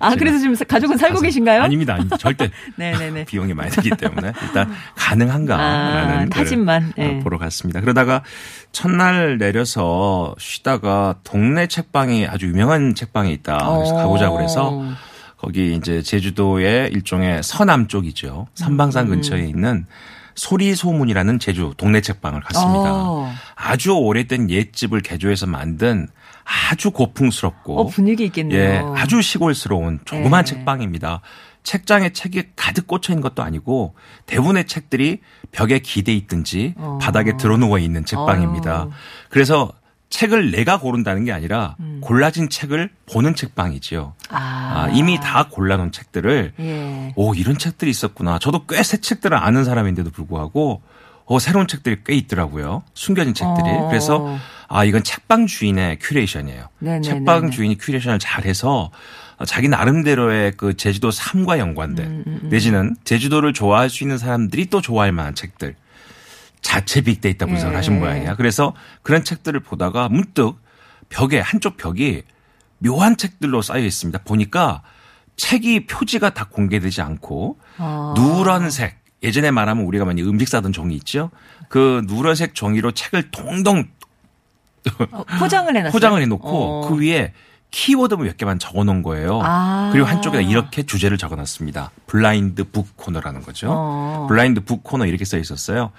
아, 0.00 0.14
그래서 0.16 0.38
지금 0.38 0.54
가족은 0.66 0.96
살고 0.96 1.20
계신가요? 1.20 1.62
아닙니다. 1.62 1.94
아닙니다. 1.94 2.16
절대. 2.16 2.50
네네네. 2.76 3.24
비용이 3.26 3.54
많이 3.54 3.70
들기 3.70 3.90
때문에 3.90 4.32
일단 4.42 4.72
가능한가라는 4.96 6.26
아, 6.26 6.26
타진만 6.30 6.92
네. 6.96 7.20
보러 7.20 7.38
갔습니다. 7.38 7.80
그러다가 7.80 8.22
첫날 8.72 9.38
내려서 9.38 10.34
쉬다가 10.38 11.16
동네 11.24 11.66
책방이 11.66 12.26
아주 12.26 12.46
유명한 12.46 12.94
책방이 12.94 13.32
있다. 13.32 13.58
그래서 13.76 13.94
가보자고 13.94 14.36
그래서 14.36 14.84
거기 15.36 15.74
이제 15.74 16.02
제주도의 16.02 16.90
일종의 16.92 17.42
서남 17.42 17.88
쪽이죠. 17.88 18.46
삼방산 18.54 19.06
음. 19.06 19.10
근처에 19.10 19.40
있는 19.40 19.86
소리소문이라는 20.34 21.38
제주 21.38 21.74
동네 21.76 22.00
책방을 22.00 22.40
갔습니다. 22.40 22.94
오. 22.94 23.28
아주 23.54 23.92
오래된 23.92 24.50
옛집을 24.50 25.00
개조해서 25.00 25.46
만든 25.46 26.08
아주 26.44 26.90
고풍스럽고 26.90 27.80
어, 27.80 27.86
분위기 27.86 28.24
있겠네요. 28.24 28.58
예, 28.60 28.82
아주 29.00 29.22
시골스러운 29.22 30.00
조그만 30.04 30.44
네. 30.44 30.54
책방입니다. 30.54 31.20
책장에 31.62 32.10
책이 32.12 32.42
가득 32.56 32.86
꽂혀 32.88 33.12
있는 33.12 33.22
것도 33.22 33.42
아니고 33.42 33.94
대부분의 34.26 34.66
책들이 34.66 35.20
벽에 35.52 35.78
기대 35.78 36.12
있든지 36.12 36.74
어. 36.76 36.98
바닥에 37.00 37.36
드러누워 37.36 37.78
있는 37.78 38.04
책방입니다. 38.04 38.82
어. 38.84 38.90
그래서 39.28 39.72
책을 40.10 40.50
내가 40.50 40.78
고른다는 40.78 41.24
게 41.24 41.32
아니라 41.32 41.76
음. 41.80 42.00
골라진 42.02 42.50
책을 42.50 42.90
보는 43.10 43.34
책방이지요. 43.34 44.14
아. 44.28 44.36
아, 44.36 44.88
이미 44.92 45.18
다 45.20 45.48
골라놓은 45.50 45.90
책들을 45.92 46.52
예. 46.60 47.12
오 47.16 47.32
이런 47.34 47.56
책들이 47.56 47.90
있었구나. 47.90 48.38
저도 48.38 48.66
꽤 48.66 48.82
새 48.82 48.98
책들을 48.98 49.34
아는 49.36 49.64
사람인데도 49.64 50.10
불구하고 50.10 50.82
어, 51.32 51.38
새로운 51.38 51.66
책들이 51.66 51.96
꽤 52.04 52.14
있더라고요. 52.14 52.82
숨겨진 52.92 53.32
책들이. 53.32 53.66
어. 53.66 53.88
그래서 53.88 54.38
아 54.68 54.84
이건 54.84 55.02
책방 55.02 55.46
주인의 55.46 55.98
curation이에요. 55.98 56.68
네네네네. 56.78 57.02
책방 57.08 57.50
주인이 57.50 57.78
curation을 57.78 58.18
잘해서 58.18 58.90
자기 59.46 59.68
나름대로의 59.68 60.52
그 60.58 60.76
제주도 60.76 61.10
삶과 61.10 61.58
연관된 61.58 62.06
음, 62.06 62.24
음, 62.26 62.40
음. 62.42 62.48
내지는 62.50 62.96
제주도를 63.04 63.54
좋아할 63.54 63.88
수 63.88 64.04
있는 64.04 64.18
사람들이 64.18 64.66
또 64.66 64.82
좋아할 64.82 65.10
만한 65.12 65.34
책들 65.34 65.74
자체 66.60 67.00
빅데이터 67.00 67.46
분석을 67.46 67.72
예. 67.72 67.76
하신 67.76 67.98
모양이야. 67.98 68.36
그래서 68.36 68.74
그런 69.02 69.24
책들을 69.24 69.58
보다가 69.60 70.10
문득 70.10 70.56
벽에 71.08 71.40
한쪽 71.40 71.78
벽이 71.78 72.24
묘한 72.78 73.16
책들로 73.16 73.62
쌓여 73.62 73.80
있습니다. 73.80 74.20
보니까 74.24 74.82
책이 75.36 75.86
표지가 75.86 76.34
다 76.34 76.46
공개되지 76.50 77.00
않고 77.00 77.58
어. 77.78 78.14
누런 78.16 78.70
색 78.70 79.01
예전에 79.22 79.50
말하면 79.50 79.84
우리가 79.84 80.04
많이 80.04 80.22
음식 80.22 80.48
싸던 80.48 80.72
종이 80.72 80.94
있죠. 80.96 81.30
그 81.68 82.02
누런색 82.06 82.54
종이로 82.54 82.92
책을 82.92 83.30
동동 83.30 83.84
어, 85.12 85.24
포장을 85.38 85.68
해놨어요. 85.74 85.92
포장을 85.92 86.20
해놓고 86.20 86.48
어. 86.48 86.88
그 86.88 87.00
위에 87.00 87.32
키워드 87.70 88.14
몇 88.14 88.36
개만 88.36 88.58
적어놓은 88.58 89.02
거예요. 89.02 89.40
아. 89.42 89.88
그리고 89.92 90.06
한쪽에다 90.06 90.42
이렇게 90.42 90.82
주제를 90.82 91.16
적어놨습니다. 91.18 91.90
blind 92.06 92.64
book 92.64 92.96
코너라는 92.96 93.42
거죠. 93.42 93.68
어. 93.70 94.26
blind 94.28 94.60
book 94.64 94.82
코너 94.84 95.06
이렇게 95.06 95.24
써 95.24 95.38
있었어요. 95.38 95.90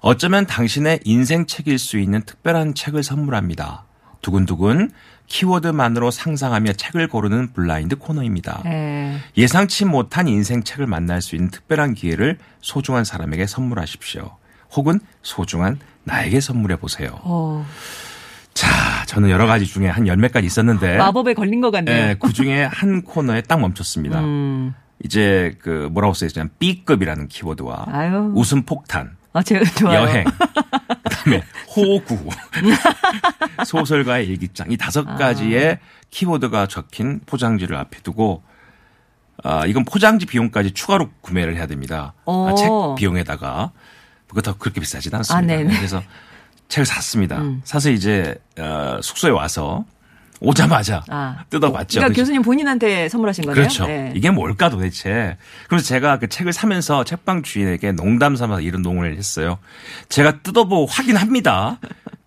어쩌면 0.00 0.46
당신의 0.46 1.00
인생 1.04 1.46
책일 1.46 1.78
수 1.78 1.98
있는 1.98 2.22
특별한 2.22 2.74
책을 2.74 3.02
선물합니다. 3.02 3.84
두근두근 4.20 4.90
키워드만으로 5.32 6.10
상상하며 6.10 6.74
책을 6.74 7.08
고르는 7.08 7.54
블라인드 7.54 7.96
코너입니다. 7.96 8.62
예. 8.66 9.16
예상치 9.38 9.86
못한 9.86 10.28
인생 10.28 10.62
책을 10.62 10.86
만날 10.86 11.22
수 11.22 11.36
있는 11.36 11.50
특별한 11.50 11.94
기회를 11.94 12.36
소중한 12.60 13.04
사람에게 13.04 13.46
선물하십시오. 13.46 14.36
혹은 14.74 15.00
소중한 15.22 15.78
나에게 16.04 16.40
선물해 16.40 16.76
보세요. 16.76 17.18
어, 17.22 17.64
자, 18.52 18.68
저는 19.06 19.30
여러 19.30 19.46
가지 19.46 19.64
중에 19.64 19.88
한열몇 19.88 20.32
가지 20.32 20.46
있었는데 20.46 20.98
마법에 20.98 21.32
걸린 21.32 21.62
것 21.62 21.70
같네요. 21.70 21.96
예, 21.96 22.16
그 22.20 22.30
중에 22.34 22.64
한 22.64 23.00
코너에 23.02 23.40
딱 23.40 23.58
멈췄습니다. 23.58 24.20
음. 24.20 24.74
이제 25.02 25.56
그 25.62 25.88
뭐라고 25.90 26.12
써있냐면 26.12 26.50
B급이라는 26.58 27.28
키워드와 27.28 27.86
아유. 27.88 28.32
웃음 28.34 28.64
폭탄, 28.64 29.16
아, 29.32 29.42
제가 29.42 29.64
좋아요. 29.78 30.02
여행, 30.02 30.24
그다음에 31.24 31.42
호구, 31.74 32.28
소설가의 33.66 34.26
일기장 34.26 34.70
이 34.70 34.76
다섯 34.76 35.08
아. 35.08 35.16
가지의 35.16 35.78
키워드가 36.10 36.66
적힌 36.66 37.20
포장지를 37.26 37.76
앞에 37.76 38.00
두고 38.02 38.42
아 39.42 39.66
이건 39.66 39.84
포장지 39.84 40.26
비용까지 40.26 40.72
추가로 40.72 41.10
구매를 41.20 41.56
해야 41.56 41.66
됩니다. 41.66 42.14
아, 42.26 42.30
오. 42.30 42.54
책 42.56 42.68
비용에다가 42.98 43.72
그것도 44.28 44.56
그렇게 44.58 44.80
비싸지는 44.80 45.18
않습니다. 45.18 45.54
아. 45.54 45.58
음. 45.58 45.68
그래서 45.68 46.02
책을 46.68 46.86
샀습니다. 46.86 47.42
사서 47.64 47.90
이제 47.90 48.34
어, 48.58 48.98
숙소에 49.02 49.30
와서 49.30 49.84
오자마자 50.42 51.04
아. 51.08 51.44
뜯어봤죠. 51.50 52.00
그러니까 52.00 52.08
그죠? 52.08 52.22
교수님 52.22 52.42
본인한테 52.42 53.08
선물하신 53.08 53.44
거네요. 53.44 53.54
그렇죠. 53.54 53.86
예. 53.88 54.12
이게 54.14 54.30
뭘까 54.30 54.68
도대체. 54.68 55.36
그래서 55.68 55.86
제가 55.86 56.18
그 56.18 56.28
책을 56.28 56.52
사면서 56.52 57.04
책방 57.04 57.42
주인에게 57.42 57.92
농담 57.92 58.36
삼아서 58.36 58.60
이런 58.60 58.82
농을 58.82 59.16
했어요. 59.16 59.58
제가 60.08 60.42
뜯어보고 60.42 60.86
확인합니다. 60.86 61.78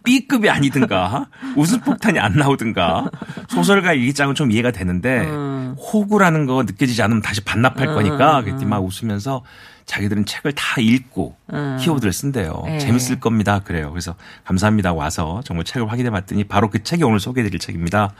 B급이 0.05 0.49
아니든가 0.49 1.27
웃음 1.57 1.81
폭탄이 1.81 2.19
안 2.19 2.33
나오든가 2.33 3.09
소설가 3.49 3.93
일기장은 3.93 4.35
좀 4.35 4.51
이해가 4.51 4.71
되는데 4.71 5.25
음. 5.25 5.75
호구라는 5.77 6.45
거 6.45 6.63
느껴지지 6.63 7.01
않으면 7.01 7.21
다시 7.21 7.43
반납할 7.43 7.87
거니까 7.87 8.41
그랬더니 8.41 8.65
막 8.65 8.79
웃으면서 8.79 9.43
자기들은 9.85 10.25
책을 10.25 10.53
다 10.53 10.81
읽고 10.81 11.35
음. 11.53 11.77
키워드를 11.79 12.11
쓴대요. 12.11 12.63
네. 12.65 12.79
재밌을 12.79 13.19
겁니다. 13.19 13.59
그래요. 13.59 13.91
그래서 13.91 14.15
감사합니다. 14.45 14.93
와서 14.93 15.41
정말 15.43 15.63
책을 15.65 15.91
확인해 15.91 16.09
봤더니 16.09 16.45
바로 16.45 16.69
그 16.69 16.81
책이 16.81 17.03
오늘 17.03 17.19
소개해 17.19 17.45
드릴 17.45 17.59
책입니다. 17.59 18.13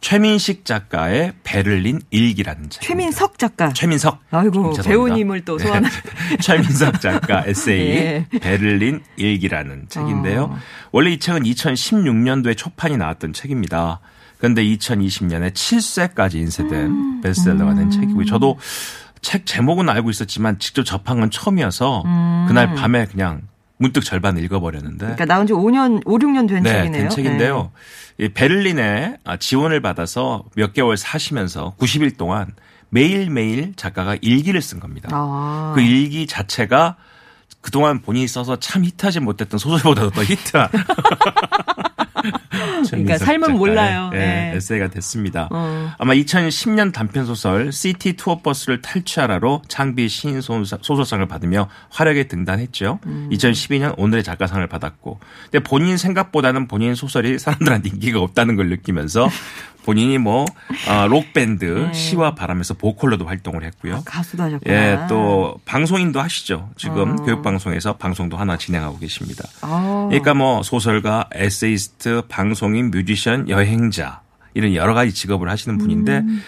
최민식 0.00 0.64
작가의 0.64 1.32
베를린 1.42 2.00
일기라는 2.10 2.70
책. 2.70 2.82
최민석 2.82 3.38
작가. 3.38 3.72
최민석. 3.72 4.20
아이고, 4.30 4.72
죄송합니다. 4.72 4.82
배우님을 4.82 5.44
또 5.44 5.58
소환. 5.58 5.82
네. 5.82 5.88
최민석 6.40 7.00
작가 7.00 7.44
에세이 7.46 7.80
예. 7.80 8.26
베를린 8.40 9.02
일기라는 9.16 9.86
책인데요. 9.88 10.44
어. 10.44 10.58
원래 10.92 11.10
이 11.10 11.18
책은 11.18 11.42
2016년도에 11.42 12.56
초판이 12.56 12.96
나왔던 12.96 13.32
책입니다. 13.32 14.00
그런데 14.38 14.62
2020년에 14.62 15.52
7쇄까지 15.52 16.34
인쇄된 16.34 16.72
음. 16.72 17.20
베스트셀러가 17.22 17.74
된 17.74 17.90
책이고요. 17.90 18.26
저도 18.26 18.58
책 19.22 19.46
제목은 19.46 19.88
알고 19.88 20.10
있었지만 20.10 20.58
직접 20.58 20.84
접한 20.84 21.18
건 21.20 21.30
처음이어서 21.30 22.04
그날 22.46 22.74
밤에 22.74 23.06
그냥 23.06 23.42
문득 23.78 24.04
절반 24.04 24.38
읽어버렸는데 24.38 25.04
음. 25.04 25.14
그러니까 25.14 25.24
나온 25.26 25.46
지 25.46 25.52
5년, 25.52 26.02
5, 26.06 26.18
6년 26.18 26.48
된 26.48 26.62
네, 26.62 26.72
책이네요. 26.72 27.02
된 27.02 27.10
책인데요. 27.10 27.72
이 28.18 28.28
베를린에 28.28 29.18
아, 29.24 29.36
지원을 29.36 29.82
받아서 29.82 30.44
몇 30.54 30.72
개월 30.72 30.96
사시면서 30.96 31.74
90일 31.78 32.16
동안 32.16 32.54
매일매일 32.88 33.74
작가가 33.76 34.16
일기를 34.20 34.62
쓴 34.62 34.80
겁니다. 34.80 35.08
아. 35.12 35.72
그 35.74 35.82
일기 35.82 36.26
자체가 36.26 36.96
그동안 37.60 38.00
본인이 38.00 38.28
써서 38.28 38.56
참 38.56 38.84
히트하지 38.84 39.20
못했던 39.20 39.58
소설보다도 39.58 40.10
더 40.10 40.22
히트한. 40.22 40.68
그러니까 42.90 43.18
삶은 43.18 43.40
작가의, 43.40 43.58
몰라요. 43.58 44.10
예, 44.14 44.18
네. 44.18 44.52
에세이가 44.56 44.88
됐습니다. 44.88 45.48
어. 45.50 45.92
아마 45.98 46.14
2010년 46.14 46.92
단편 46.92 47.26
소설 47.26 47.72
city 47.72 48.14
tour 48.14 48.40
버스를 48.42 48.80
탈취하라로 48.82 49.62
창비 49.68 50.08
신인 50.08 50.40
소설- 50.40 50.78
소설상을 50.82 51.26
받으며 51.26 51.68
화려하게 51.90 52.28
등단했죠. 52.28 53.00
음. 53.06 53.28
2012년 53.32 53.94
오늘의 53.98 54.24
작가상을 54.24 54.66
받았고. 54.66 55.20
근데 55.50 55.58
본인 55.62 55.96
생각보다는 55.96 56.68
본인 56.68 56.94
소설이 56.94 57.38
사람들한테 57.38 57.90
인기가 57.90 58.20
없다는 58.20 58.56
걸 58.56 58.68
느끼면서 58.68 59.28
본인이 59.86 60.18
뭐 60.18 60.44
어, 60.88 61.06
록밴드 61.06 61.64
네. 61.64 61.92
시와 61.94 62.34
바람에서 62.34 62.74
보컬로도 62.74 63.24
활동을 63.24 63.62
했고요. 63.62 64.02
가수도 64.04 64.42
하셨구나. 64.42 64.74
예, 64.74 64.98
또 65.08 65.60
방송인도 65.64 66.20
하시죠. 66.20 66.70
지금 66.76 67.12
어. 67.12 67.16
교육방송에서 67.22 67.96
방송도 67.96 68.36
하나 68.36 68.56
진행하고 68.58 68.98
계십니다. 68.98 69.44
아. 69.62 70.06
그러니까 70.10 70.34
뭐 70.34 70.64
소설가, 70.64 71.28
에세이스트, 71.32 72.22
방송인, 72.28 72.90
뮤지션, 72.90 73.48
여행자 73.48 74.22
이런 74.54 74.74
여러 74.74 74.92
가지 74.92 75.14
직업을 75.14 75.48
하시는 75.48 75.78
분인데 75.78 76.18
음. 76.18 76.42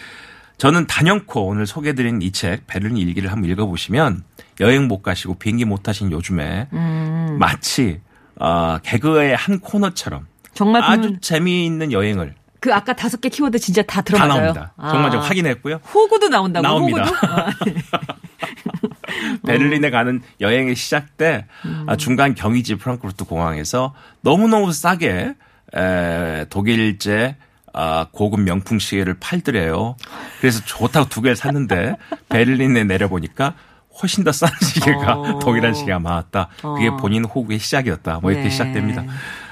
저는 0.58 0.88
단연코 0.88 1.46
오늘 1.46 1.64
소개드린 1.68 2.20
이 2.20 2.32
책 2.32 2.66
베를린 2.66 2.96
일기를 2.96 3.30
한번 3.30 3.48
읽어보시면 3.50 4.24
여행 4.58 4.88
못 4.88 5.02
가시고 5.02 5.34
비행기 5.34 5.64
못 5.64 5.84
타신 5.84 6.10
요즘에 6.10 6.66
음. 6.72 7.36
마치 7.38 8.00
어, 8.34 8.78
개그의 8.82 9.36
한 9.36 9.60
코너처럼 9.60 10.26
정말 10.54 10.82
아주 10.82 11.02
보면 11.02 11.20
재미있는 11.20 11.92
여행을 11.92 12.34
그 12.60 12.74
아까 12.74 12.92
다섯 12.94 13.20
개 13.20 13.28
키워드 13.28 13.58
진짜 13.58 13.82
다다 13.82 14.02
들어맞아요. 14.02 14.52
나옵니다. 14.52 14.72
정말 14.90 15.10
제가 15.12 15.22
아. 15.22 15.26
확인했고요. 15.26 15.76
호구도 15.76 16.28
나온다고. 16.28 16.66
나옵니다. 16.66 17.04
호구도? 17.04 17.26
아, 17.26 17.50
베를린에 19.46 19.90
가는 19.90 20.22
여행의 20.40 20.76
시작 20.76 21.16
때 21.16 21.46
아, 21.86 21.96
중간 21.96 22.34
경유지 22.34 22.76
프랑크푸르트 22.76 23.24
공항에서 23.24 23.94
너무너무 24.20 24.72
싸게 24.72 25.34
에, 25.76 26.44
독일제 26.50 27.36
아, 27.74 28.06
고급 28.12 28.40
명품 28.40 28.78
시계를 28.78 29.14
팔더래요. 29.20 29.96
그래서 30.40 30.62
좋다고 30.64 31.08
두 31.08 31.20
개를 31.22 31.36
샀는데 31.36 31.96
베를린에 32.28 32.84
내려보니까 32.84 33.54
훨씬 34.00 34.22
더 34.24 34.30
싼 34.32 34.48
시계가 34.62 35.14
어. 35.14 35.38
독일한 35.40 35.74
시계가 35.74 35.98
많았다. 35.98 36.48
그게 36.60 36.88
어. 36.88 36.96
본인 36.96 37.24
호구의 37.24 37.58
시작이었다. 37.58 38.20
뭐 38.20 38.30
이렇게 38.30 38.44
네. 38.44 38.50
시작됩니다. 38.50 39.04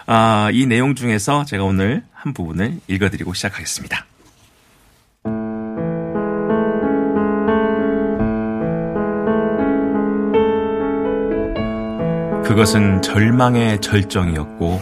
아, 0.08 0.50
이 0.52 0.66
내용 0.66 0.94
중에서 0.94 1.44
제가 1.44 1.64
오늘 1.64 2.04
한 2.12 2.32
부분을 2.32 2.78
읽어드리고 2.86 3.34
시작하겠습니다. 3.34 4.06
그것은 12.44 13.02
절망의 13.02 13.80
절정이었고 13.80 14.80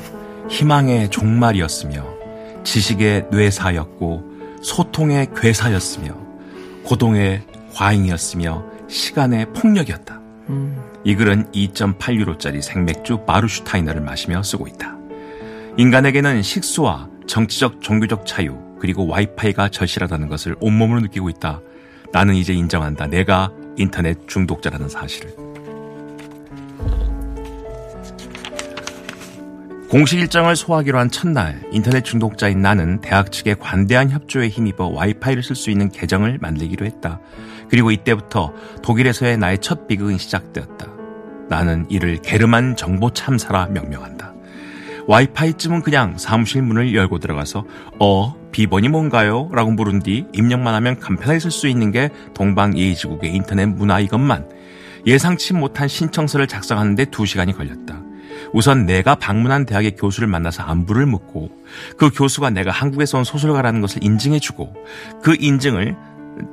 희망의 0.51 1.11
종말이었으며 1.11 2.05
지식의 2.63 3.29
뇌사였고 3.31 4.61
소통의 4.63 5.29
괴사였으며 5.35 6.15
고동의 6.85 7.43
과잉이었으며 7.73 8.63
시간의 8.89 9.55
폭력이었다. 9.55 10.21
이 11.05 11.15
글은 11.15 11.51
2.8유로짜리 11.53 12.61
생맥주 12.61 13.25
바르슈타이너를 13.25 14.03
마시며 14.03 14.43
쓰고 14.43 14.69
있다. 14.69 15.04
인간에게는 15.77 16.43
식수와 16.43 17.09
정치적 17.27 17.81
종교적 17.81 18.27
자유 18.27 18.57
그리고 18.79 19.09
와이파이가 19.09 19.71
절실하다는 19.71 20.29
것을 20.29 20.55
온몸으로 20.61 21.01
느끼고 21.01 21.31
있다. 21.31 21.61
나는 22.13 22.35
이제 22.37 22.53
인정한다. 22.53 23.09
내가 23.09 23.51
인터넷 23.77 24.29
중독자라는 24.29 24.89
사실을. 24.89 25.35
공식 29.91 30.19
일정을 30.19 30.55
소화하기로 30.55 30.99
한 30.99 31.11
첫날 31.11 31.61
인터넷 31.73 32.05
중독자인 32.05 32.61
나는 32.61 33.01
대학 33.01 33.33
측의 33.33 33.57
관대한 33.59 34.11
협조에 34.11 34.49
힘입어 34.49 34.89
와이파이를 34.89 35.43
쓸 35.43 35.57
수 35.57 35.71
있는 35.71 35.89
계정을 35.89 36.39
만들기로 36.41 36.87
했다. 36.87 37.21
그리고 37.69 37.91
이때부터 37.91 38.53
독일에서의 38.83 39.39
나의 39.39 39.59
첫 39.59 39.89
비극은 39.89 40.19
시작되었다. 40.19 40.87
나는 41.49 41.87
이를 41.89 42.19
게르만 42.23 42.77
정보 42.77 43.11
참사라 43.11 43.67
명명한다. 43.67 44.34
와이파이쯤은 45.07 45.83
그냥 45.83 46.17
사무실 46.19 46.63
문을 46.63 46.95
열고 46.95 47.19
들어가서 47.19 47.65
어 48.01 48.35
비번이 48.53 48.89
뭔가요? 48.89 49.51
라고 49.53 49.71
물은 49.71 50.01
뒤 50.01 50.27
입력만 50.33 50.75
하면 50.75 50.99
간편하게 50.99 51.39
쓸 51.39 51.51
수 51.51 51.69
있는 51.69 51.91
게 51.91 52.11
동방예의지국의 52.35 53.35
인터넷 53.35 53.67
문화 53.67 54.01
이것만 54.01 54.49
예상치 55.07 55.53
못한 55.53 55.89
신청서를 55.89 56.47
작성하는데 56.47 57.07
2시간이 57.07 57.57
걸렸다. 57.57 58.01
우선 58.53 58.87
내가 58.87 59.17
방문한 59.17 59.67
대학의 59.67 59.97
교수를 59.97 60.29
만나서 60.29 60.63
안부를 60.63 61.07
묻고 61.07 61.51
그 61.99 62.11
교수가 62.11 62.51
내가 62.51 62.71
한국에서 62.71 63.19
온 63.19 63.25
소설가라는 63.25 63.81
것을 63.81 64.05
인증해주고 64.05 64.75
그 65.23 65.37
인증을 65.39 65.97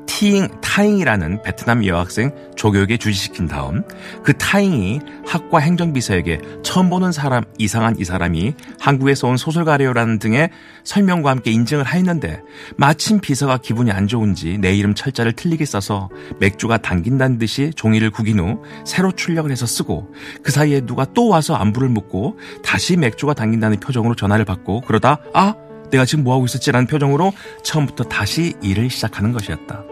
티잉, 0.05 0.47
타잉이라는 0.61 1.41
베트남 1.41 1.85
여학생 1.85 2.31
조교에게 2.55 2.97
주시시킨 2.97 3.47
다음 3.47 3.83
그 4.23 4.37
타잉이 4.37 4.99
학과 5.25 5.59
행정비서에게 5.59 6.41
처음 6.63 6.89
보는 6.89 7.11
사람 7.11 7.43
이상한 7.57 7.95
이 7.97 8.03
사람이 8.03 8.53
한국에서 8.79 9.27
온 9.27 9.37
소설가래요라는 9.37 10.19
등의 10.19 10.51
설명과 10.83 11.31
함께 11.31 11.51
인증을 11.51 11.83
하였는데 11.83 12.41
마침 12.77 13.19
비서가 13.19 13.57
기분이 13.57 13.91
안 13.91 14.07
좋은지 14.07 14.57
내 14.59 14.75
이름 14.75 14.93
철자를 14.93 15.33
틀리게 15.33 15.65
써서 15.65 16.09
맥주가 16.39 16.77
당긴다는 16.77 17.39
듯이 17.39 17.71
종이를 17.75 18.11
구긴 18.11 18.39
후 18.39 18.61
새로 18.85 19.11
출력을 19.11 19.49
해서 19.49 19.65
쓰고 19.65 20.13
그 20.43 20.51
사이에 20.51 20.81
누가 20.81 21.05
또 21.13 21.29
와서 21.29 21.55
안부를 21.55 21.89
묻고 21.89 22.37
다시 22.63 22.97
맥주가 22.97 23.33
당긴다는 23.33 23.79
표정으로 23.79 24.15
전화를 24.15 24.45
받고 24.45 24.81
그러다 24.81 25.19
아 25.33 25.55
내가 25.91 26.05
지금 26.05 26.23
뭐하고 26.23 26.45
있었지라는 26.45 26.87
표정으로 26.87 27.33
처음부터 27.63 28.05
다시 28.05 28.53
일을 28.61 28.89
시작하는 28.89 29.31
것이었다. 29.31 29.83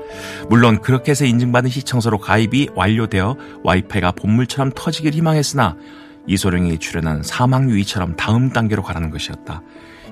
물론 0.50 0.82
그렇게 0.82 1.12
해서 1.12 1.26
인증받은 1.26 1.70
시청서로 1.70 2.18
가입이 2.20 2.70
완료되어 2.76 3.36
와이파이가 3.64 4.14
본물처럼 4.14 4.72
터지길 4.76 5.14
희망했으나 5.14 5.76
이소룡이 6.28 6.78
출연한 6.80 7.24
사막 7.24 7.70
유이처럼 7.70 8.16
다음 8.16 8.50
단계로 8.52 8.82
가라는 8.84 9.10
것이었다. 9.10 9.62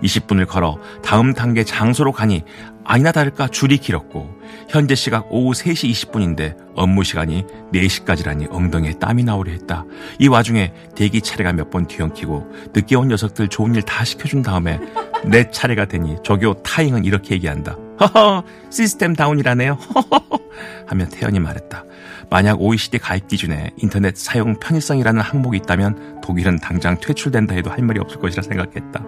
20분을 0.03 0.45
걸어 0.47 0.77
다음 1.03 1.33
단계 1.33 1.63
장소로 1.63 2.11
가니 2.11 2.43
아니나 2.83 3.11
다를까 3.11 3.47
줄이 3.47 3.79
길었고 3.79 4.29
현재 4.69 4.93
시각 4.93 5.25
오후 5.31 5.53
3시 5.53 5.89
20분인데 5.91 6.55
업무 6.75 7.03
시간이 7.03 7.45
4시까지라니 7.73 8.47
엉덩이에 8.53 8.93
땀이 8.99 9.23
나오려 9.23 9.51
했다. 9.53 9.85
이 10.19 10.27
와중에 10.27 10.71
대기 10.95 11.21
차례가 11.21 11.51
몇 11.51 11.71
번 11.71 11.87
뒤엉키고 11.87 12.47
늦게 12.75 12.95
온 12.95 13.07
녀석들 13.07 13.47
좋은 13.47 13.73
일 13.73 13.81
다 13.81 14.05
시켜준 14.05 14.43
다음에 14.43 14.79
내 15.25 15.49
차례가 15.51 15.85
되니 15.85 16.17
조교 16.23 16.63
타잉은 16.63 17.05
이렇게 17.05 17.35
얘기한다. 17.35 17.77
허허 17.99 18.43
시스템 18.69 19.13
다운이라네요. 19.13 19.73
허허허 19.73 20.39
하며 20.87 21.05
태연이 21.09 21.39
말했다. 21.39 21.83
만약 22.29 22.61
OECD 22.61 22.99
가입 22.99 23.27
기준에 23.27 23.71
인터넷 23.77 24.17
사용 24.17 24.59
편의성이라는 24.59 25.21
항목이 25.21 25.57
있다면 25.57 26.21
독일은 26.21 26.57
당장 26.57 26.99
퇴출된다 26.99 27.55
해도 27.55 27.71
할 27.71 27.81
말이 27.83 27.99
없을 27.99 28.19
것이라 28.19 28.43
생각했다. 28.43 29.03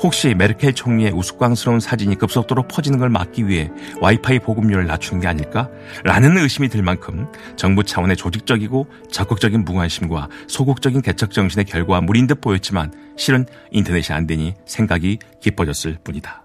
혹시 0.00 0.32
메르켈 0.32 0.74
총리의 0.74 1.10
우스꽝스러운 1.12 1.80
사진이 1.80 2.16
급속도로 2.16 2.68
퍼지는 2.68 2.98
걸 3.00 3.08
막기 3.08 3.48
위해 3.48 3.68
와이파이 4.00 4.38
보급료를 4.38 4.86
낮추는 4.86 5.20
게 5.20 5.26
아닐까? 5.26 5.68
라는 6.04 6.38
의심이 6.38 6.68
들 6.68 6.82
만큼 6.82 7.26
정부 7.56 7.82
차원의 7.82 8.16
조직적이고 8.16 8.86
적극적인 9.10 9.64
무관심과 9.64 10.28
소극적인 10.46 11.02
개척 11.02 11.32
정신의 11.32 11.64
결과와 11.64 12.00
물인 12.00 12.28
듯 12.28 12.40
보였지만 12.40 12.92
실은 13.16 13.44
인터넷이 13.72 14.14
안 14.14 14.28
되니 14.28 14.54
생각이 14.66 15.18
깊어졌을 15.42 15.98
뿐이다. 16.04 16.44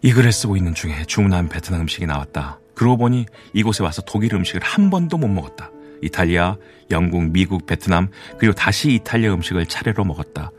이 0.00 0.12
글을 0.12 0.32
쓰고 0.32 0.56
있는 0.56 0.74
중에 0.74 1.04
주문한 1.06 1.50
베트남 1.50 1.82
음식이 1.82 2.06
나왔다. 2.06 2.58
그러고 2.74 2.96
보니 2.96 3.26
이곳에 3.52 3.84
와서 3.84 4.02
독일 4.06 4.34
음식을 4.34 4.62
한 4.62 4.88
번도 4.88 5.18
못 5.18 5.28
먹었다. 5.28 5.70
이탈리아, 6.02 6.56
영국, 6.90 7.30
미국, 7.30 7.66
베트남, 7.66 8.08
그리고 8.38 8.54
다시 8.54 8.94
이탈리아 8.94 9.32
음식을 9.34 9.66
차례로 9.66 10.04
먹었다. 10.04 10.50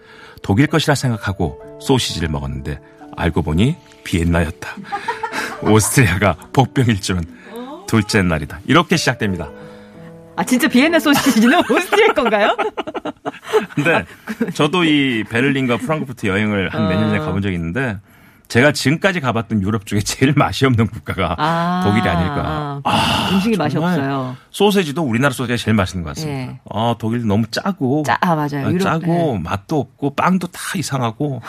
독일 0.42 0.68
것이라 0.68 0.96
생각하고 0.96 1.73
소시지를 1.88 2.30
먹었는데 2.30 2.80
알고 3.16 3.42
보니 3.42 3.76
비엔나였다. 4.04 4.76
오스트리아가 5.64 6.36
복병일 6.54 7.00
줄은 7.02 7.24
둘째 7.88 8.22
날이다. 8.22 8.60
이렇게 8.66 8.98
시작됩니다. 8.98 9.50
아 10.36 10.44
진짜 10.44 10.68
비엔나 10.68 11.00
소시지는 11.00 11.60
오스트리아 11.70 12.14
건가요? 12.14 12.56
근데 13.76 14.04
저도 14.54 14.84
이 14.84 15.24
베를린과 15.26 15.78
프랑크푸르트 15.78 16.26
여행을 16.28 16.70
한 16.74 16.84
몇 16.88 16.96
년 16.96 17.10
전에 17.10 17.20
가본 17.20 17.42
적이 17.42 17.56
있는데 17.56 17.98
제가 18.48 18.72
지금까지 18.72 19.20
가봤던 19.20 19.62
유럽 19.64 19.86
중에 19.86 20.00
제일 20.02 20.34
맛이 20.38 20.66
없는 20.66 20.88
국가가 20.88 21.36
아, 21.40 21.82
독일이 21.84 22.08
아닐까. 22.08 22.82
아, 22.84 23.30
음식이 23.32 23.58
맛이 23.58 23.78
없어요. 23.78 24.36
소세지도 24.52 25.02
우리나라 25.02 25.34
소세지가 25.34 25.58
제일 25.58 25.76
맛있는 25.76 26.04
것 26.04 26.10
같습니다. 26.16 26.40
예. 26.40 26.60
아, 26.70 26.96
독일 27.00 27.26
너무 27.26 27.48
짜고. 27.50 28.04
짜, 28.06 28.18
아, 28.22 28.36
맞아요. 28.36 28.68
아, 28.68 28.70
유럽, 28.70 28.82
짜고 28.82 29.36
예. 29.38 29.44
맛도 29.44 29.80
없고 29.80 30.16
빵도 30.16 30.48
다 30.48 30.60
이상하고 30.76 31.42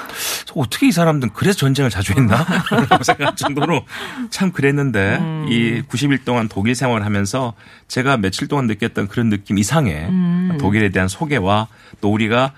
저 0.47 0.55
어떻게 0.57 0.89
이 0.89 0.93
사람들은 0.93 1.35
그래서 1.35 1.59
전쟁을 1.59 1.91
자주 1.91 2.15
했나 2.15 2.37
라고 2.89 3.05
생각할 3.05 3.37
정도로 3.37 3.85
참 4.31 4.53
그랬는데 4.53 5.19
음. 5.21 5.47
이 5.51 5.83
90일 5.83 6.25
동안 6.25 6.49
독일 6.49 6.75
생활을 6.75 7.05
하면서 7.05 7.53
제가 7.89 8.17
며칠 8.17 8.49
동안 8.49 8.67
느꼈던 8.67 9.09
그런 9.09 9.29
느낌 9.29 9.59
이상의 9.59 10.07
음. 10.09 10.57
독일에 10.59 10.89
대한 10.89 11.09
소개와 11.09 11.69
또 12.01 12.11
우리가 12.13 12.53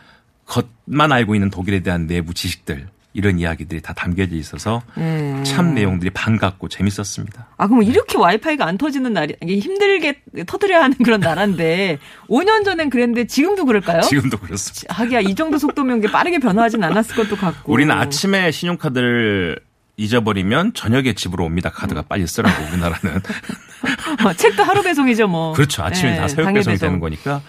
겉만 0.46 1.10
알고 1.10 1.34
있는 1.34 1.50
독일에 1.50 1.80
대한 1.80 2.06
내부 2.06 2.32
지식들 2.32 2.88
이런 3.16 3.38
이야기들이 3.38 3.80
다 3.80 3.94
담겨져 3.94 4.36
있어서 4.36 4.82
예. 4.98 5.42
참 5.42 5.74
내용들이 5.74 6.10
반갑고 6.10 6.68
재밌었습니다. 6.68 7.48
아, 7.56 7.66
그럼 7.66 7.82
이렇게 7.82 8.18
와이파이가 8.18 8.66
안 8.66 8.76
터지는 8.76 9.14
날이, 9.14 9.34
힘들게 9.42 10.20
터뜨려야 10.46 10.82
하는 10.82 10.98
그런 10.98 11.20
나라인데, 11.20 11.98
5년 12.28 12.66
전엔 12.66 12.90
그랬는데 12.90 13.26
지금도 13.26 13.64
그럴까요? 13.64 14.02
지금도 14.02 14.36
그렇습니다. 14.38 14.94
하기야, 14.94 15.20
이 15.20 15.34
정도 15.34 15.56
속도면 15.56 15.98
이게 15.98 16.10
빠르게 16.10 16.38
변화하진 16.38 16.84
않았을 16.84 17.16
것도 17.16 17.36
같고. 17.36 17.72
우리는 17.72 17.90
아침에 17.94 18.50
신용카드를 18.50 19.60
잊어버리면 19.96 20.74
저녁에 20.74 21.14
집으로 21.14 21.46
옵니다. 21.46 21.70
카드가 21.70 22.02
빨리 22.02 22.26
쓰라고 22.26 22.54
우리나라는. 22.70 23.22
어, 24.26 24.32
책도 24.34 24.62
하루 24.62 24.82
배송이죠, 24.82 25.26
뭐. 25.26 25.54
그렇죠. 25.54 25.82
아침에 25.82 26.12
예, 26.12 26.16
다 26.16 26.28
새벽 26.28 26.52
배송이 26.52 26.74
배송. 26.74 26.88
음. 26.88 26.90
되는 26.90 27.00
거니까 27.00 27.40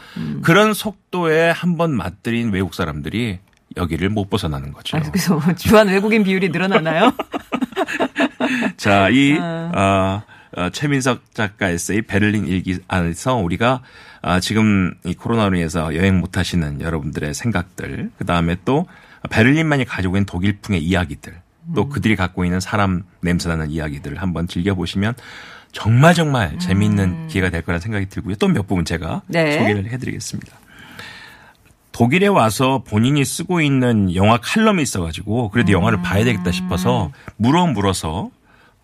그런 0.44 0.74
속도에 0.74 1.50
한번 1.50 1.92
맛들인 1.92 2.54
외국 2.54 2.74
사람들이 2.74 3.40
여기를 3.78 4.10
못 4.10 4.30
벗어나는 4.30 4.74
거죠. 4.74 4.98
아, 4.98 5.02
그래서 5.02 5.40
주한 5.56 5.88
외국인 5.88 6.24
비율이 6.24 6.50
늘어나나요? 6.50 7.14
자, 8.78 9.10
이 9.10 9.38
아. 9.40 10.24
어, 10.56 10.62
어, 10.62 10.70
최민석 10.72 11.34
작가 11.34 11.70
에세이 11.70 12.02
베를린 12.04 12.48
일기 12.48 12.80
안에서 12.88 13.36
우리가 13.36 13.82
아, 14.22 14.40
지금 14.40 14.94
이 15.06 15.14
코로나로 15.14 15.56
인해서 15.56 15.96
여행 15.96 16.20
못 16.20 16.38
하시는 16.38 16.82
여러분들의 16.82 17.34
생각들, 17.34 18.12
그 18.18 18.26
다음에 18.26 18.58
또 18.66 18.88
베를린만이 19.30 19.86
가지고 19.86 20.18
있는 20.18 20.26
독일풍의 20.26 20.82
이야기들, 20.84 21.34
음. 21.34 21.74
또 21.76 21.88
그들이 21.90 22.16
갖고 22.16 22.44
있는 22.44 22.60
사람 22.60 23.04
냄새나는 23.22 23.70
이야기들을 23.70 24.22
한번 24.22 24.48
즐겨보시면 24.48 25.14
정말 25.72 26.14
정말 26.14 26.58
재미있는 26.60 27.28
기회가 27.28 27.50
될 27.50 27.62
거라는 27.62 27.80
생각이 27.82 28.08
들고요. 28.08 28.36
또 28.36 28.48
몇 28.48 28.66
부분 28.68 28.86
제가 28.86 29.16
음. 29.16 29.22
네. 29.28 29.60
소개를 29.60 29.92
해드리겠습니다. 29.92 30.58
독일에 31.98 32.28
와서 32.28 32.84
본인이 32.88 33.26
쓰고 33.26 33.60
있는 33.60 34.14
영화 34.14 34.38
칼럼이 34.38 34.84
있어가지고 34.84 35.50
그래도 35.50 35.72
영화를 35.72 36.04
봐야 36.04 36.24
되겠다 36.24 36.52
싶어서 36.52 37.12
물어 37.38 37.66
물어서 37.66 38.30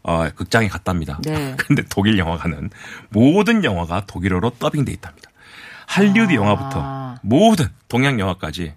어, 0.01 0.29
극장에 0.35 0.67
갔답니다. 0.67 1.19
네. 1.23 1.55
근데 1.61 1.83
독일 1.91 2.17
영화관은 2.17 2.71
모든 3.09 3.63
영화가 3.63 4.07
독일어로 4.07 4.49
더빙돼 4.57 4.91
있답니다. 4.93 5.29
할리우드 5.85 6.31
아. 6.31 6.35
영화부터 6.35 7.15
모든 7.21 7.67
동양 7.87 8.19
영화까지 8.19 8.73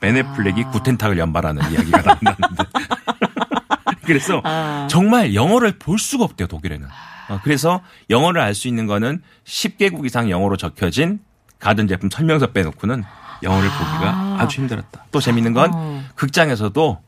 베네플렉이 0.00 0.64
아. 0.64 0.70
구텐탁을 0.72 1.16
연발하는 1.16 1.62
이야기가 1.72 2.02
나온다는데. 2.02 2.64
그래서 4.04 4.42
아. 4.44 4.86
정말 4.90 5.34
영어를 5.34 5.78
볼 5.78 5.98
수가 5.98 6.24
없대요, 6.24 6.46
독일에는. 6.46 6.86
어, 7.30 7.40
그래서 7.42 7.80
영어를 8.10 8.42
알 8.42 8.54
수 8.54 8.68
있는 8.68 8.86
거는 8.86 9.22
10개국 9.46 10.04
이상 10.04 10.28
영어로 10.28 10.58
적혀진 10.58 11.20
가전 11.58 11.88
제품 11.88 12.10
설명서 12.10 12.48
빼놓고는 12.48 13.02
영어를 13.42 13.68
보기가 13.68 14.36
아주 14.38 14.60
힘들었다. 14.60 15.04
또 15.10 15.20
재밌는 15.20 15.52
건 15.52 15.70
어. 15.74 16.02
극장에서도 16.14 16.98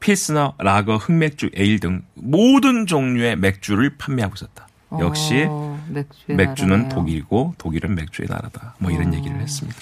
필스너, 0.00 0.54
라거, 0.58 0.96
흑맥주, 0.96 1.50
에일 1.54 1.78
등 1.78 2.02
모든 2.14 2.86
종류의 2.86 3.36
맥주를 3.36 3.96
판매하고 3.98 4.34
있었다. 4.36 4.66
역시 4.98 5.46
어, 5.48 5.78
맥주는 6.26 6.68
나라네요. 6.70 6.88
독일이고 6.88 7.54
독일은 7.58 7.94
맥주의 7.94 8.26
나라다. 8.28 8.74
뭐 8.78 8.90
이런 8.90 9.14
얘기를 9.14 9.38
했습니다. 9.40 9.78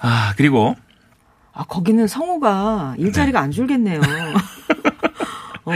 아, 0.00 0.34
그리고 0.36 0.76
아, 1.52 1.64
거기는 1.64 2.06
성우가 2.06 2.94
일자리가 2.98 3.40
안 3.40 3.50
줄겠네요. 3.50 4.00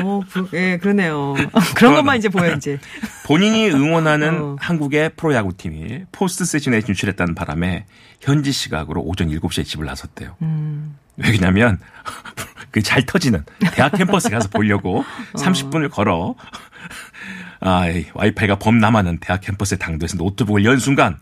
어, 0.02 0.20
그, 0.30 0.48
예, 0.54 0.78
그러네요. 0.78 1.34
그런 1.76 1.94
것만 1.94 2.18
이제 2.18 2.28
보여, 2.28 2.52
이제. 2.52 2.78
본인이 3.24 3.68
응원하는 3.70 4.40
어. 4.40 4.56
한국의 4.60 5.10
프로야구팀이 5.16 6.04
포스트 6.12 6.44
세션에 6.44 6.82
진출했다는 6.82 7.34
바람에 7.34 7.86
현지 8.20 8.52
시각으로 8.52 9.02
오전 9.02 9.28
7시에 9.28 9.64
집을 9.64 9.86
나섰대요. 9.86 10.36
음. 10.42 10.96
왜냐면 11.16 11.78
그 12.72 12.89
잘 12.89 13.06
터지는 13.06 13.44
대학 13.72 13.92
캠퍼스 13.92 14.28
가서 14.30 14.48
보려고 14.48 15.04
30분을 15.34 15.90
걸어 15.90 16.34
아, 17.60 17.88
이 17.88 18.06
와이파이가 18.14 18.58
범람하는 18.58 19.18
대학 19.18 19.40
캠퍼스의 19.40 19.78
당도해서 19.78 20.16
노트북을 20.16 20.64
연 20.64 20.78
순간 20.78 21.18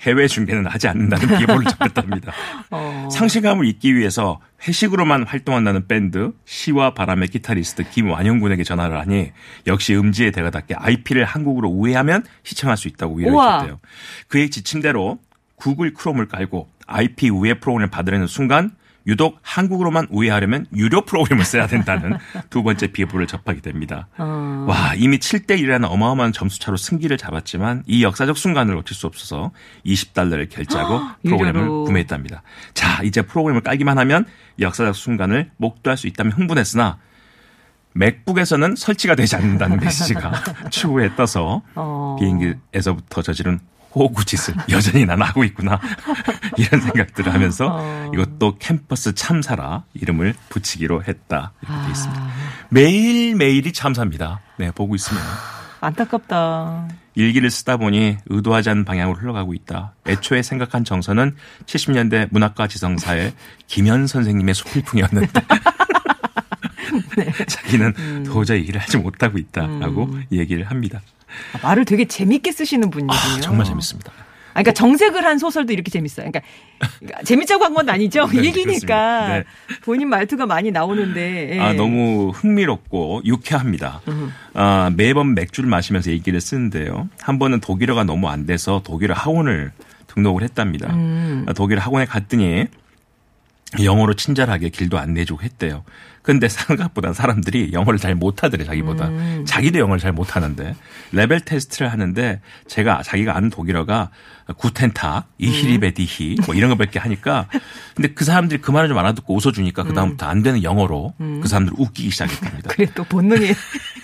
해외 0.00 0.26
중계는 0.26 0.66
하지 0.66 0.88
않는다는 0.88 1.26
비보를 1.38 1.64
접했답니다. 1.66 2.32
어. 2.70 3.08
상실감을 3.12 3.66
잊기 3.66 3.94
위해서 3.94 4.40
회식으로만 4.66 5.24
활동한다는 5.26 5.86
밴드 5.86 6.32
시와 6.44 6.94
바람의 6.94 7.28
기타리스트 7.28 7.88
김완영 7.90 8.40
군에게 8.40 8.64
전화를 8.64 8.98
하니 8.98 9.30
역시 9.66 9.94
음지의 9.94 10.32
대가답게 10.32 10.74
IP를 10.74 11.24
한국으로 11.24 11.68
우회하면 11.68 12.24
시청할 12.42 12.76
수 12.76 12.88
있다고 12.88 13.16
위로해 13.16 13.34
우와. 13.34 13.58
줬대요. 13.60 13.80
그의 14.28 14.50
지침대로 14.50 15.18
구글 15.56 15.92
크롬을 15.92 16.28
깔고 16.28 16.68
IP 16.86 17.30
우회 17.30 17.54
프로그램을 17.54 17.90
받으려는 17.90 18.26
순간 18.26 18.72
유독 19.06 19.38
한국으로만 19.42 20.06
우회하려면 20.10 20.66
유료 20.74 21.04
프로그램을 21.04 21.44
써야 21.44 21.66
된다는 21.66 22.18
두 22.50 22.62
번째 22.62 22.88
비보를 22.88 23.26
접하게 23.26 23.60
됩니다. 23.60 24.08
어. 24.18 24.66
와, 24.68 24.94
이미 24.94 25.18
7대 25.18 25.58
1이라는 25.60 25.90
어마어마한 25.90 26.32
점수차로 26.32 26.76
승기를 26.76 27.16
잡았지만 27.16 27.84
이 27.86 28.04
역사적 28.04 28.36
순간을 28.36 28.74
놓칠 28.74 28.94
수 28.96 29.06
없어서 29.06 29.52
20달러를 29.86 30.48
결제하고 30.50 31.00
프로그램을 31.24 31.60
유료로. 31.62 31.84
구매했답니다. 31.84 32.42
자, 32.74 33.02
이제 33.02 33.22
프로그램을 33.22 33.62
깔기만 33.62 33.98
하면 33.98 34.26
역사적 34.58 34.94
순간을 34.94 35.50
목도할 35.56 35.96
수 35.96 36.06
있다면 36.06 36.32
흥분했으나 36.32 36.98
맥북에서는 37.92 38.76
설치가 38.76 39.14
되지 39.14 39.34
않는다는 39.36 39.78
메시지가 39.80 40.32
추후에 40.70 41.14
떠서 41.16 41.62
어. 41.74 42.16
비행기에서부터 42.20 43.22
저지른 43.22 43.58
호구 43.94 44.24
짓을 44.24 44.54
여전히 44.70 45.04
난 45.04 45.20
하고 45.22 45.44
있구나. 45.44 45.80
이런 46.56 46.80
생각들을 46.80 47.32
하면서 47.32 47.68
어. 47.70 48.10
이것도 48.14 48.58
캠퍼스 48.58 49.14
참사라 49.14 49.84
이름을 49.94 50.34
붙이기로 50.48 51.04
했다. 51.04 51.52
이렇게 51.62 51.84
돼 51.84 51.90
있습니다. 51.90 52.22
아. 52.22 52.30
매일 52.68 53.34
매일이 53.34 53.72
참사입니다. 53.72 54.40
네, 54.56 54.70
보고 54.70 54.94
있으면. 54.94 55.22
안타깝다. 55.80 56.88
일기를 57.14 57.50
쓰다 57.50 57.76
보니 57.76 58.18
의도하지 58.26 58.70
않은 58.70 58.84
방향으로 58.84 59.18
흘러가고 59.18 59.54
있다. 59.54 59.94
애초에 60.06 60.42
생각한 60.42 60.84
정서는 60.84 61.34
70년대 61.66 62.28
문학과 62.30 62.66
지성사의 62.66 63.32
김현 63.66 64.06
선생님의 64.06 64.54
소필풍이었는데 64.54 65.40
네. 67.16 67.32
자기는 67.46 67.94
음. 67.98 68.24
도저히 68.24 68.62
일을 68.62 68.80
하지 68.80 68.96
못하고 68.98 69.38
있다라고 69.38 70.10
얘기를 70.32 70.64
합니다. 70.64 71.00
아, 71.54 71.58
말을 71.62 71.84
되게 71.84 72.04
재밌게 72.06 72.52
쓰시는 72.52 72.90
분이군요. 72.90 73.12
아, 73.14 73.40
정말 73.40 73.66
재밌습니다. 73.66 74.12
아, 74.12 74.62
그러니까 74.62 74.72
정색을 74.72 75.24
한 75.24 75.38
소설도 75.38 75.72
이렇게 75.72 75.90
재밌어요. 75.92 76.28
그러니까 76.30 76.40
재밌자고 77.24 77.64
한 77.64 77.72
건 77.74 77.88
아니죠. 77.88 78.26
네, 78.28 78.44
얘기니까. 78.44 79.28
네. 79.28 79.44
본인 79.82 80.08
말투가 80.08 80.46
많이 80.46 80.70
나오는데. 80.72 81.50
예. 81.56 81.60
아, 81.60 81.72
너무 81.72 82.30
흥미롭고 82.34 83.22
유쾌합니다. 83.24 84.00
아, 84.54 84.90
매번 84.96 85.34
맥주를 85.34 85.70
마시면서 85.70 86.10
얘기를 86.10 86.40
쓰는데요. 86.40 87.08
한 87.20 87.38
번은 87.38 87.60
독일어가 87.60 88.02
너무 88.04 88.28
안 88.28 88.44
돼서 88.44 88.82
독일어 88.84 89.14
학원을 89.14 89.70
등록을 90.08 90.42
했답니다. 90.42 90.92
음. 90.92 91.46
아, 91.48 91.52
독일어 91.52 91.80
학원에 91.80 92.04
갔더니 92.06 92.66
영어로 93.84 94.14
친절하게 94.14 94.70
길도 94.70 94.98
안내해주고 94.98 95.42
했대요. 95.42 95.84
근데 96.22 96.48
생각보다 96.48 97.12
사람들이 97.12 97.70
영어를 97.72 97.98
잘 97.98 98.14
못하더래, 98.14 98.64
자기보다. 98.64 99.08
음. 99.08 99.44
자기도 99.46 99.78
영어를 99.78 99.98
잘 99.98 100.12
못하는데. 100.12 100.74
레벨 101.12 101.40
테스트를 101.40 101.90
하는데 101.90 102.40
제가, 102.68 103.02
자기가 103.02 103.36
아는 103.36 103.48
독일어가 103.48 104.10
구텐탁, 104.56 105.28
이히리베디히 105.38 106.36
뭐 106.46 106.54
이런 106.54 106.70
거밖에 106.70 106.98
하니까 106.98 107.46
근데 107.94 108.08
그 108.08 108.24
사람들이 108.24 108.60
그 108.60 108.70
말을 108.70 108.88
좀 108.88 108.98
알아듣고 108.98 109.34
웃어주니까 109.34 109.84
그 109.84 109.94
다음부터 109.94 110.26
안 110.26 110.42
되는 110.42 110.62
영어로 110.62 111.14
그 111.18 111.42
사람들 111.46 111.74
웃기기 111.78 112.10
시작했답니다. 112.10 112.68
그래 112.74 112.86
또 112.94 113.04
본능이 113.04 113.52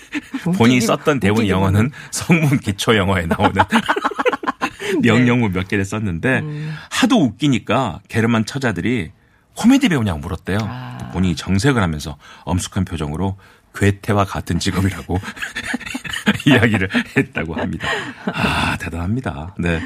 본인이 0.57 0.81
썼던 0.81 1.19
대본 1.19 1.37
웃기기 1.37 1.51
영어는 1.51 1.91
성문 2.11 2.59
기초 2.59 2.95
영어에 2.95 3.25
나오는 3.25 3.61
명령문 5.01 5.51
몇 5.51 5.67
개를 5.67 5.85
썼는데 5.85 6.43
하도 6.89 7.21
웃기니까 7.21 7.99
게르만 8.07 8.45
처자들이 8.45 9.11
코미디 9.57 9.89
배우냐고 9.89 10.19
물었대요. 10.19 10.59
아. 10.61 11.09
본인이 11.11 11.35
정색을 11.35 11.81
하면서 11.81 12.17
엄숙한 12.43 12.85
표정으로 12.85 13.37
괴테와 13.73 14.25
같은 14.25 14.59
직업이라고 14.59 15.19
이야기를 16.47 16.89
했다고 17.15 17.55
합니다. 17.55 17.87
아, 18.33 18.77
대단합니다. 18.79 19.55
네. 19.59 19.81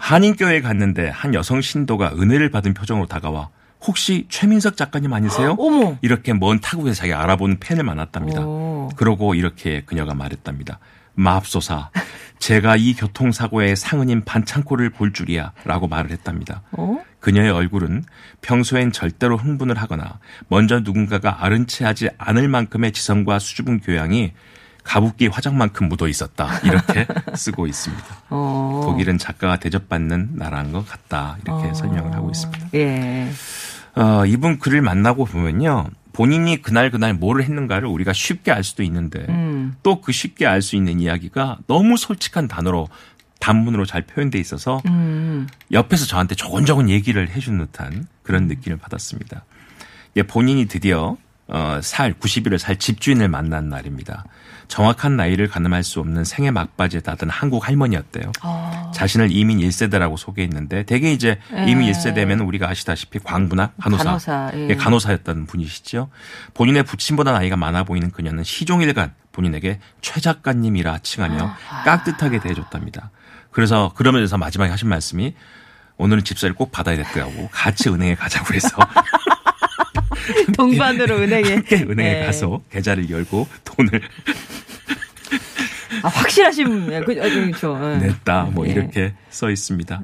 한인교회에 0.00 0.60
갔는데 0.60 1.08
한 1.08 1.34
여성 1.34 1.60
신도가 1.60 2.12
은혜를 2.18 2.50
받은 2.50 2.74
표정으로 2.74 3.06
다가와 3.06 3.48
혹시 3.86 4.26
최민석 4.28 4.76
작가님 4.76 5.12
아니세요? 5.12 5.56
어머. 5.60 5.96
이렇게 6.02 6.32
먼 6.32 6.60
타국에서 6.60 6.94
자기 6.94 7.12
알아보는 7.12 7.58
팬을 7.60 7.84
만났답니다. 7.84 8.40
오. 8.40 8.90
그러고 8.96 9.34
이렇게 9.34 9.82
그녀가 9.84 10.14
말했답니다. 10.14 10.78
마압소사, 11.14 11.90
제가 12.38 12.76
이 12.76 12.94
교통사고의 12.94 13.76
상은인 13.76 14.24
반창고를 14.24 14.90
볼 14.90 15.12
줄이야 15.12 15.52
라고 15.64 15.88
말을 15.88 16.10
했답니다. 16.10 16.62
어? 16.72 16.98
그녀의 17.20 17.50
얼굴은 17.50 18.04
평소엔 18.42 18.92
절대로 18.92 19.36
흥분을 19.36 19.76
하거나 19.78 20.18
먼저 20.48 20.80
누군가가 20.80 21.42
아른치하지 21.44 22.10
않을 22.18 22.48
만큼의 22.48 22.92
지성과 22.92 23.38
수줍은 23.38 23.80
교양이 23.80 24.32
가부키 24.82 25.28
화장만큼 25.28 25.88
묻어 25.88 26.06
있었다. 26.08 26.58
이렇게 26.58 27.06
쓰고 27.34 27.66
있습니다. 27.66 28.04
어. 28.28 28.82
독일은 28.84 29.16
작가가 29.16 29.56
대접받는 29.56 30.32
나라인 30.34 30.72
것 30.72 30.86
같다. 30.86 31.38
이렇게 31.42 31.72
설명을 31.72 32.12
하고 32.12 32.28
있습니다. 32.30 32.68
예. 32.74 33.30
어, 33.96 34.26
이분 34.26 34.58
글을 34.58 34.82
만나고 34.82 35.24
보면요. 35.24 35.86
본인이 36.14 36.62
그날 36.62 36.90
그날 36.90 37.12
뭐를 37.12 37.44
했는가를 37.44 37.88
우리가 37.88 38.14
쉽게 38.14 38.52
알 38.52 38.64
수도 38.64 38.82
있는데 38.84 39.26
음. 39.28 39.74
또그 39.82 40.12
쉽게 40.12 40.46
알 40.46 40.62
수 40.62 40.76
있는 40.76 41.00
이야기가 41.00 41.58
너무 41.66 41.98
솔직한 41.98 42.48
단어로 42.48 42.88
단문으로 43.40 43.84
잘 43.84 44.02
표현돼 44.02 44.38
있어서 44.38 44.80
음. 44.86 45.46
옆에서 45.72 46.06
저한테 46.06 46.34
조곤조곤 46.36 46.88
얘기를 46.88 47.28
해준 47.28 47.58
듯한 47.58 48.06
그런 48.22 48.46
느낌을 48.46 48.78
받았습니다. 48.78 49.44
예, 50.16 50.22
본인이 50.22 50.66
드디어 50.66 51.18
어, 51.48 51.80
살 51.82 52.14
90일을 52.14 52.58
살 52.58 52.78
집주인을 52.78 53.28
만난 53.28 53.68
날입니다. 53.68 54.24
정확한 54.68 55.16
나이를 55.16 55.48
가늠할 55.48 55.82
수 55.84 56.00
없는 56.00 56.24
생애 56.24 56.50
막바지에 56.50 57.00
다든 57.00 57.30
한국 57.30 57.66
할머니였대요. 57.66 58.32
아. 58.42 58.90
자신을 58.94 59.30
이민 59.30 59.58
1세대라고 59.58 60.16
소개했는데 60.16 60.84
대개 60.84 61.12
이제 61.12 61.38
예. 61.54 61.66
이민 61.66 61.90
1세대면 61.92 62.46
우리가 62.46 62.68
아시다시피 62.68 63.18
광부나 63.18 63.72
간호사, 63.80 64.04
간호사, 64.04 64.50
예. 64.54 64.68
예, 64.70 64.74
간호사였던 64.74 65.46
분이시죠. 65.46 66.08
본인의 66.54 66.84
부친보다 66.84 67.32
나이가 67.32 67.56
많아 67.56 67.84
보이는 67.84 68.10
그녀는 68.10 68.44
시종일관 68.44 69.14
본인에게 69.32 69.80
최 70.00 70.20
작가님이라 70.20 70.98
칭하며 70.98 71.54
아. 71.70 71.82
깍듯하게 71.84 72.40
대해줬답니다. 72.40 73.10
그래서 73.50 73.92
그러면서 73.94 74.36
마지막에 74.38 74.70
하신 74.70 74.88
말씀이 74.88 75.34
오늘은 75.96 76.24
집사를 76.24 76.54
꼭 76.54 76.72
받아야 76.72 76.96
될 76.96 77.04
거라고 77.04 77.48
같이 77.52 77.88
은행에 77.88 78.14
가자고 78.16 78.46
그래서 78.46 78.68
동반으로 80.56 81.16
은행에. 81.18 81.54
함께 81.54 81.76
은행에 81.82 82.20
예. 82.22 82.26
가서 82.26 82.62
계좌를 82.70 83.10
열고 83.10 83.46
돈을 83.64 84.00
아, 86.02 86.08
확실하신, 86.08 86.86
그, 87.04 87.14
그렇죠. 87.14 87.78
예. 87.82 87.98
냈다. 88.06 88.50
뭐 88.52 88.66
예. 88.66 88.72
이렇게 88.72 89.14
써 89.30 89.50
있습니다. 89.50 90.02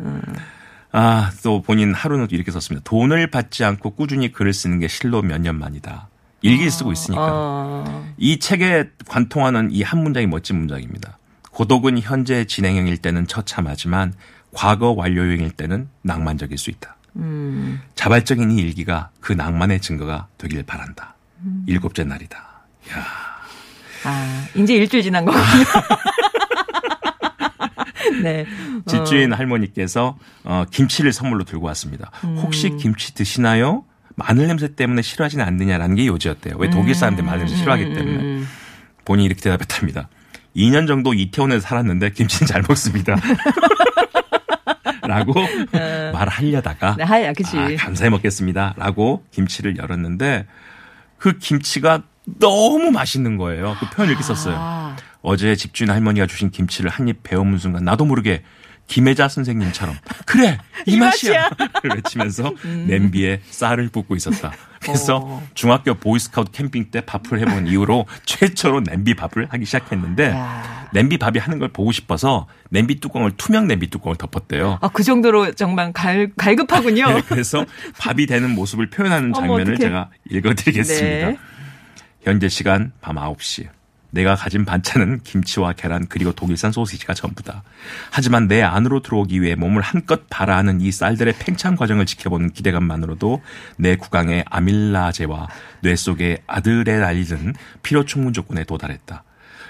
아, 0.93 1.31
또 1.43 1.63
본인 1.63 1.93
하루는 1.95 2.29
이렇게 2.31 2.51
썼습니다. 2.51 2.83
돈을 2.89 3.27
받지 3.29 3.65
않고 3.65 3.91
꾸준히 3.95 4.33
글을 4.33 4.53
쓰는 4.53 4.79
게 4.81 4.89
실로 4.89 5.23
몇 5.23 5.39
년 5.41 5.59
만이다. 5.59 6.09
일기 6.43 6.63
를 6.65 6.71
쓰고 6.71 6.91
있으니까. 6.93 7.23
어. 7.29 8.13
이 8.17 8.39
책에 8.39 8.91
관통하는 9.07 9.71
이 9.73 9.83
한 9.83 10.03
문장이 10.03 10.27
멋진 10.27 10.57
문장입니다. 10.57 11.19
고독은 11.51 11.99
현재 12.01 12.45
진행형일 12.45 12.97
때는 12.99 13.27
처참하지만 13.27 14.15
과거 14.55 14.93
완료형일 14.93 15.51
때는 15.51 15.89
낭만적일 16.03 16.57
수 16.57 16.71
있다. 16.71 16.97
음. 17.17 17.81
자발적인 17.95 18.51
이 18.53 18.57
일기가 18.59 19.11
그 19.21 19.33
낭만의 19.33 19.81
증거가 19.81 20.29
되길 20.39 20.63
바란다. 20.65 21.15
일곱째 21.67 22.05
날이다. 22.05 22.39
야, 22.39 23.05
아, 24.05 24.47
이제 24.55 24.75
일주일 24.75 25.03
지난 25.03 25.25
거군요. 25.25 25.43
네. 28.23 28.47
집주인 28.87 29.33
할머니께서 29.33 30.19
어, 30.45 30.65
김치를 30.71 31.13
선물로 31.13 31.45
들고 31.45 31.67
왔습니다. 31.67 32.11
음. 32.25 32.37
혹시 32.39 32.71
김치 32.77 33.15
드시나요? 33.15 33.85
마늘 34.17 34.49
냄새 34.49 34.75
때문에 34.75 35.03
싫어하지는 35.03 35.45
않느냐라는 35.45 35.97
게 35.97 36.07
요지였대요. 36.07 36.57
왜 36.59 36.71
독일 36.71 36.95
사람들 36.95 37.25
마늘 37.25 37.41
냄새 37.41 37.57
싫어하기 37.57 37.95
때문에. 37.95 38.17
음. 38.19 38.49
본인이 39.05 39.27
이렇게 39.27 39.41
대답했답니다. 39.41 40.09
2년 40.57 40.87
정도 40.87 41.15
이태원에서 41.15 41.61
살았는데 41.61 42.11
김치는 42.11 42.47
잘 42.47 42.63
먹습니다. 42.69 43.17
라고 45.11 45.35
말하려다가 46.13 46.97
네, 46.97 47.05
하야, 47.05 47.33
그치. 47.33 47.59
아, 47.59 47.69
감사히 47.79 48.11
먹겠습니다. 48.11 48.75
라고 48.77 49.25
김치를 49.33 49.77
열었는데 49.77 50.47
그 51.19 51.39
김치가 51.39 52.03
너무 52.39 52.91
맛있는 52.91 53.37
거예요. 53.37 53.77
그 53.81 53.87
표현을 53.91 54.13
이렇게 54.13 54.23
썼어요. 54.25 54.55
아. 54.59 54.97
어제 55.23 55.55
집주인 55.57 55.91
할머니가 55.91 56.27
주신 56.27 56.51
김치를 56.51 56.91
한 56.91 57.09
입 57.09 57.23
베어문 57.23 57.59
순간 57.59 57.85
나도 57.85 58.05
모르게 58.07 58.43
김혜자 58.87 59.29
선생님처럼 59.29 59.95
그래 60.27 60.59
이, 60.87 60.93
이 60.95 60.97
맛이야 60.97 61.49
맛이야. 61.51 61.69
를 61.83 61.97
외치면서 61.97 62.53
냄비에 62.87 63.41
쌀을 63.51 63.89
붓고 63.91 64.17
있었다. 64.17 64.53
그래서 64.93 65.21
어. 65.23 65.43
중학교 65.55 65.95
보이스카우트 65.95 66.51
캠핑 66.53 66.91
때 66.91 67.01
밥을 67.01 67.41
해본 67.41 67.67
이후로 67.67 68.07
최초로 68.27 68.83
냄비 68.85 69.15
밥을 69.15 69.47
하기 69.51 69.65
시작했는데 69.65 70.31
야. 70.31 70.89
냄비 70.93 71.19
밥이 71.19 71.39
하는 71.39 71.59
걸 71.59 71.69
보고 71.69 71.93
싶어서 71.93 72.47
냄비 72.71 73.01
뚜껑을 73.01 73.33
투명 73.37 73.67
냄비 73.67 73.89
뚜껑을 73.91 74.17
덮었대요. 74.17 74.79
아, 74.81 74.89
그 74.89 75.03
정도로 75.03 75.53
정말 75.53 75.93
갈, 75.93 76.31
갈급하군요. 76.37 77.07
네, 77.15 77.23
그래서 77.29 77.65
밥이 77.99 78.27
되는 78.27 78.51
모습을 78.51 78.91
표현하는 78.91 79.33
어머, 79.35 79.41
장면을 79.47 79.75
어떡해. 79.75 79.77
제가 79.79 80.11
읽어드리겠습니다. 80.31 81.29
네. 81.29 81.39
현재 82.23 82.49
시간 82.49 82.93
밤 83.01 83.17
9시. 83.17 83.69
내가 84.11 84.35
가진 84.35 84.65
반찬은 84.65 85.21
김치와 85.23 85.73
계란 85.73 86.07
그리고 86.09 86.33
독일산 86.33 86.73
소시지가 86.73 87.15
전부다. 87.15 87.63
하지만 88.11 88.49
내 88.49 88.63
안으로 88.63 89.01
들어오기 89.01 89.41
위해 89.41 89.55
몸을 89.55 89.83
한껏 89.83 90.23
발아하는 90.29 90.81
이 90.81 90.91
쌀들의 90.91 91.35
팽창 91.39 91.77
과정을 91.77 92.07
지켜보는 92.07 92.51
기대감만으로도 92.53 93.43
내 93.77 93.97
구강의 93.97 94.45
아밀라제와 94.49 95.49
뇌 95.83 95.97
속의 95.97 96.43
아드레날린은 96.47 97.55
피로 97.83 98.05
충분 98.05 98.33
조건에 98.33 98.65
도달했다. 98.65 99.25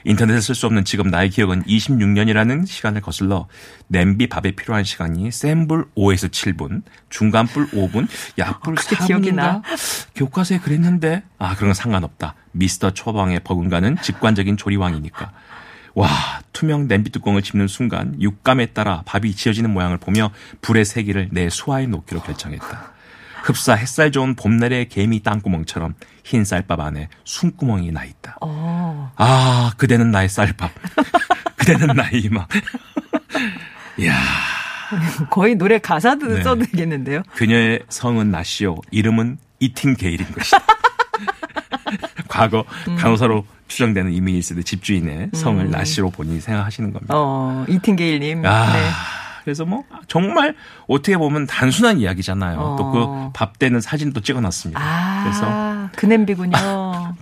인터넷에 0.04 0.40
쓸수 0.40 0.66
없는 0.66 0.84
지금 0.84 1.08
나의 1.08 1.30
기억은 1.30 1.62
26년이라는 1.64 2.66
시간을 2.66 3.00
거슬러 3.00 3.46
냄비 3.88 4.28
밥에 4.28 4.52
필요한 4.52 4.84
시간이 4.84 5.30
센 5.30 5.66
불 5.68 5.86
5에서 5.96 6.30
7분, 6.30 6.82
중간 7.10 7.46
불 7.46 7.66
5분, 7.68 8.08
약불 8.38 8.76
기억이 9.06 9.30
4분인가? 9.30 9.34
나? 9.34 9.62
교과서에 10.14 10.58
그랬는데 10.58 11.22
아 11.38 11.54
그런 11.54 11.68
건 11.68 11.74
상관없다. 11.74 12.34
미스터 12.52 12.90
초방의 12.92 13.40
버금가는 13.40 13.98
직관적인 14.02 14.56
조리왕이니까. 14.56 15.32
와, 15.94 16.08
투명 16.52 16.86
냄비 16.88 17.10
뚜껑을 17.10 17.42
짚는 17.42 17.66
순간 17.68 18.20
육감에 18.20 18.66
따라 18.66 19.02
밥이 19.06 19.34
지어지는 19.34 19.70
모양을 19.70 19.98
보며 19.98 20.30
불의 20.62 20.84
세기를 20.84 21.28
내 21.32 21.50
수하에 21.50 21.86
놓기로 21.86 22.22
결정했다. 22.22 22.92
흡사 23.42 23.74
햇살 23.74 24.12
좋은 24.12 24.34
봄날의 24.36 24.88
개미 24.88 25.22
땅구멍처럼 25.22 25.94
흰 26.24 26.44
쌀밥 26.44 26.78
안에 26.80 27.08
숨구멍이 27.24 27.90
나 27.90 28.04
있다. 28.04 28.36
어. 28.40 28.79
아, 29.16 29.72
그대는 29.76 30.10
나의 30.10 30.28
쌀밥. 30.28 30.70
그대는 31.56 31.94
나의 31.96 32.20
희망. 32.20 32.46
이야, 33.98 34.14
거의 35.28 35.54
노래 35.54 35.78
가사도 35.78 36.26
네. 36.26 36.42
써도 36.42 36.64
되겠는데요. 36.64 37.22
그녀의 37.34 37.80
성은 37.88 38.30
나시오. 38.30 38.76
이름은 38.90 39.38
이팅 39.60 39.94
게일인 39.94 40.26
것이다. 40.32 40.58
과거 42.28 42.64
음. 42.88 42.96
간호사로 42.96 43.44
추정되는 43.68 44.12
이민일 44.12 44.42
세대 44.42 44.62
집주인의 44.62 45.30
성을 45.34 45.70
나시로 45.70 46.10
본인이 46.10 46.40
생각하시는 46.40 46.92
겁니다. 46.92 47.14
어, 47.16 47.64
이팅 47.68 47.96
게일님. 47.96 48.44
아, 48.46 48.72
네. 48.72 48.88
그래서 49.44 49.64
뭐 49.64 49.84
정말 50.06 50.54
어떻게 50.86 51.16
보면 51.16 51.46
단순한 51.46 51.98
이야기잖아요. 51.98 52.58
어. 52.58 52.76
또그 52.76 53.30
밥 53.32 53.58
되는 53.58 53.80
사진도 53.80 54.20
찍어놨습니다. 54.20 54.80
아, 54.82 55.22
그래서 55.22 55.90
그 55.96 56.06
냄비군요. 56.06 56.56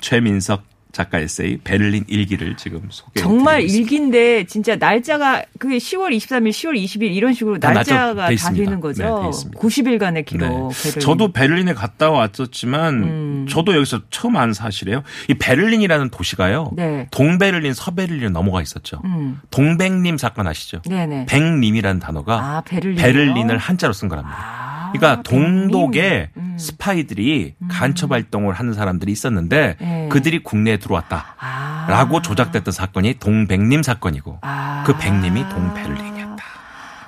최민석 0.01 0.62
작가 0.90 1.18
에세이 1.18 1.59
베를린 1.59 2.05
일기를 2.09 2.57
지금 2.57 2.81
소개해 2.90 3.22
정말. 3.22 3.62
일기인데 3.62 4.44
진짜 4.44 4.74
날짜가 4.77 5.44
그게 5.59 5.77
10월 5.77 6.16
23일, 6.16 6.48
10월 6.51 6.83
20일 6.83 7.14
이런 7.14 7.35
식으로 7.35 7.59
다 7.59 7.72
날짜 7.72 7.94
날짜가 7.94 8.14
돼다 8.22 8.31
있습니다. 8.33 8.64
되는 8.64 8.81
거죠. 8.81 9.03
네, 9.05 9.22
돼 9.22 9.29
있습니다. 9.29 9.61
90일간의 9.61 10.24
기록. 10.27 10.48
네. 10.72 10.83
베를린. 10.83 11.01
저도 11.01 11.33
베를린에 11.33 11.74
갔다 11.74 12.11
왔었지만 12.11 12.94
음. 13.03 13.46
저도 13.48 13.74
여기서 13.77 14.01
처음 14.11 14.37
안 14.37 14.53
사실이에요. 14.55 15.03
이 15.29 15.35
베를린이라는 15.35 16.09
도시가요. 16.11 16.72
네. 16.74 17.07
동베를린, 17.11 17.74
서베를린 17.74 18.33
넘어가 18.33 18.62
있었죠. 18.62 19.01
음. 19.05 19.40
동백림 19.51 20.16
사건 20.18 20.46
아시죠? 20.46 20.81
네네. 20.88 21.27
백림이라는 21.27 22.01
단어가 22.01 22.35
아, 22.57 22.62
베를린. 22.62 22.96
베를린을 22.96 23.59
한자로 23.59 23.92
쓴 23.92 24.09
거랍니다. 24.09 24.37
아, 24.40 24.92
그러니까 24.92 25.22
동독에 25.22 26.31
백림. 26.35 26.53
음. 26.53 26.59
스파이들이 26.59 27.55
간첩 27.68 28.11
활동을 28.11 28.55
하는 28.55 28.72
사람들이 28.72 29.12
있었는데 29.12 29.77
네. 29.81 30.09
그들이 30.11 30.42
국내에 30.42 30.78
들어왔다. 30.79 31.35
아. 31.38 31.87
라고 31.88 32.21
조작됐던 32.23 32.73
사건이 32.73 33.14
동백림 33.21 33.83
사건이고 33.83 34.38
아. 34.43 34.85
그 34.87 34.97
백림이 34.97 35.49
동베를린이었다. 35.49 36.45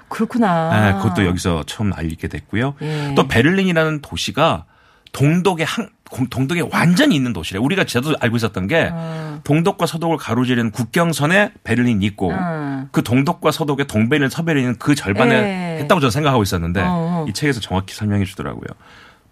그렇구나. 0.09 0.71
네, 0.93 0.93
그것도 0.99 1.25
여기서 1.27 1.63
처음 1.67 1.93
알리게 1.95 2.29
됐고요. 2.29 2.75
예. 2.83 3.15
또 3.17 3.29
베를린이라는 3.29 4.01
도시가 4.03 4.65
동독에 5.13 5.63
한 5.65 5.89
공- 6.11 6.27
동독에 6.29 6.63
완전히 6.73 7.15
있는 7.15 7.33
도시래. 7.33 7.59
우리가 7.61 7.85
저도 7.85 8.15
알고 8.21 8.37
있었던 8.37 8.67
게 8.67 8.91
어. 8.93 9.41
동독과 9.45 9.87
서독을 9.87 10.17
가로지르는 10.17 10.73
국경선에 10.73 11.53
베를린이 11.63 12.05
있고 12.07 12.33
어. 12.35 12.89
그 12.91 13.03
동독과 13.05 13.53
서독의 13.53 13.87
동베를린, 13.87 14.31
서베를린은 14.31 14.79
그 14.79 14.95
절반에 14.97 15.35
예. 15.35 15.79
했다고 15.83 16.01
저는 16.01 16.11
생각하고 16.11 16.43
있었는데 16.43 16.81
어, 16.83 16.87
어. 16.89 17.27
이 17.29 17.33
책에서 17.33 17.61
정확히 17.61 17.95
설명해 17.95 18.25
주더라고요. 18.25 18.67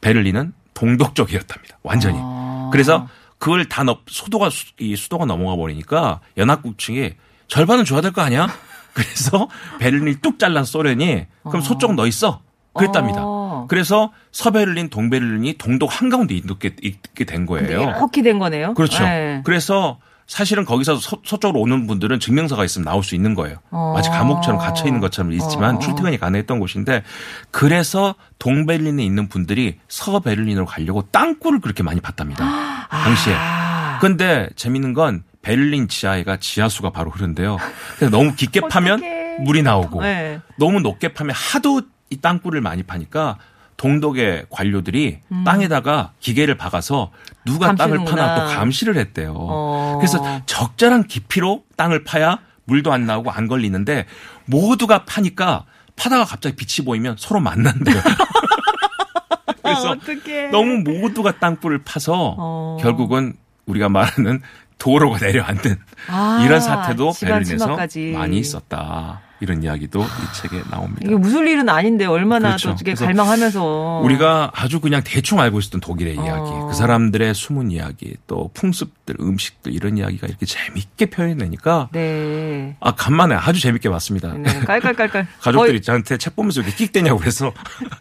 베를린은 0.01 0.53
동독 0.75 1.17
쪽이었답니다. 1.17 1.79
완전히. 1.83 2.19
아. 2.21 2.69
그래서 2.73 3.09
그걸 3.39 3.65
다 3.69 3.85
넘, 3.85 3.97
수도가 4.07 4.51
수- 4.51 4.67
이 4.79 4.97
수도가 4.97 5.25
넘어가 5.25 5.57
버리니까 5.57 6.21
연합국 6.37 6.79
측이 6.79 7.15
절반은 7.49 7.85
줘야 7.85 8.01
될 8.01 8.13
거 8.13 8.21
아니야? 8.23 8.49
그래서 8.95 9.49
베를린을 9.79 10.21
뚝 10.21 10.39
잘라 10.39 10.65
소련이 10.65 11.27
그럼 11.45 11.63
서쪽 11.63 11.95
너 11.95 12.07
있어. 12.07 12.41
그랬답니다. 12.75 13.21
어. 13.25 13.67
그래서 13.69 14.13
서베를린, 14.33 14.89
동베를린이 14.91 15.55
동독 15.59 16.01
한가운데 16.01 16.35
있게, 16.35 16.75
있게 16.83 17.25
된 17.25 17.45
거예요. 17.47 17.67
이렇게 17.81 18.23
된 18.23 18.39
거네요. 18.39 18.75
그렇죠. 18.75 19.03
네. 19.05 19.41
그래서 19.45 19.99
사실은 20.29 20.65
거기서 20.65 20.97
서, 20.97 21.19
서 21.25 21.39
쪽으로 21.39 21.61
오는 21.61 21.87
분들은 21.87 22.21
증명서가 22.21 22.65
있으면 22.65 22.85
나올 22.85 23.03
수 23.03 23.15
있는 23.15 23.35
거예요. 23.35 23.57
어. 23.71 23.93
마치 23.97 24.11
감옥처럼 24.11 24.61
갇혀 24.61 24.87
있는 24.87 25.01
것처럼 25.01 25.33
있지만 25.33 25.77
어. 25.77 25.79
출퇴근이 25.81 26.19
가능했던 26.19 26.61
곳인데 26.61 27.03
그래서 27.51 28.15
동베를린에 28.39 29.03
있는 29.03 29.29
분들이 29.29 29.79
서베를린으로 29.89 30.67
가려고 30.67 31.03
땅굴을 31.11 31.61
그렇게 31.61 31.83
많이. 31.83 31.99
당시에. 32.01 33.35
아. 33.35 33.99
근데 34.01 34.49
재밌는 34.55 34.93
건 34.95 35.25
베를린 35.43 35.89
지하에가 35.89 36.37
지하수가 36.37 36.91
바로 36.91 37.11
흐른데요. 37.11 37.57
그래서 37.97 38.17
너무 38.17 38.35
깊게 38.35 38.61
파면. 38.71 39.19
물이 39.41 39.63
나오고 39.63 40.03
네. 40.03 40.41
너무 40.59 40.81
높게 40.81 41.13
파면 41.15 41.35
하도 41.35 41.83
이 42.11 42.17
땅굴을 42.17 42.61
많이 42.61 42.83
파니까 42.83 43.39
동독의 43.79 44.47
관료들이 44.51 45.21
땅에다가 45.47 46.13
기계를 46.21 46.57
박아서 46.57 47.11
누가 47.47 47.75
땅을 47.75 47.99
음. 47.99 48.05
감시는구나. 48.05 48.35
파나 48.35 48.35
또 48.49 48.55
감시를 48.55 48.97
했대요. 48.97 49.35
어. 49.37 49.97
그래서 49.99 50.43
적절한 50.45 51.05
깊이로 51.07 51.63
땅을 51.77 52.05
파야 52.05 52.41
물도 52.65 52.93
안 52.93 53.07
나오고 53.07 53.31
안 53.31 53.47
걸리는데 53.47 54.05
모두가 54.45 55.05
파니까 55.05 55.65
파다가 55.97 56.25
갑자기 56.25 56.57
빛이 56.57 56.85
보이면 56.85 57.17
서로 57.19 57.41
만난대요. 57.41 57.97
그래서 59.63 59.91
어떡해. 59.91 60.49
너무 60.49 60.79
모두가 60.79 61.39
땅굴을 61.39 61.85
파서 61.85 62.35
어. 62.37 62.79
결국은 62.81 63.35
우리가 63.67 63.89
말하는 63.89 64.43
도로가 64.79 65.19
내려앉는 65.19 65.79
아, 66.09 66.43
이런 66.45 66.61
사태도 66.61 67.13
베를린에서. 67.21 67.77
많이 68.15 68.39
있었다. 68.39 69.21
이런 69.41 69.63
이야기도 69.63 70.01
이 70.01 70.35
책에 70.35 70.63
나옵니다. 70.71 71.03
이게 71.05 71.15
무슨 71.15 71.47
일은 71.47 71.69
아닌데 71.69 72.07
얼마나 72.07 72.57
그렇죠. 72.57 72.75
또 72.77 72.95
갈망하면서 73.05 74.01
우리가 74.05 74.51
아주 74.55 74.81
그냥 74.81 75.03
대충 75.05 75.41
알고 75.41 75.59
있었던 75.61 75.81
독일의 75.81 76.19
어. 76.19 76.25
이야기, 76.25 76.51
그 76.69 76.75
사람들의 76.75 77.35
숨은 77.35 77.71
이야기, 77.71 78.17
또 78.27 78.51
풍습들, 78.55 79.17
음식들 79.21 79.73
이런 79.75 79.97
이야기가 79.99 80.27
이렇게 80.27 80.47
재밌게 80.47 81.07
표현되니까 81.07 81.89
네. 81.93 82.77
아 82.81 82.95
간만에 82.95 83.35
아주 83.35 83.61
재밌게 83.61 83.89
봤습니다. 83.91 84.33
네. 84.33 84.51
깔깔깔깔. 84.61 85.27
가족들이 85.41 85.73
거의 85.73 85.83
저한테 85.83 86.17
책 86.19 86.35
보면서 86.35 86.61
이렇게 86.61 86.75
끽대냐고 86.77 87.19
그래서 87.19 87.53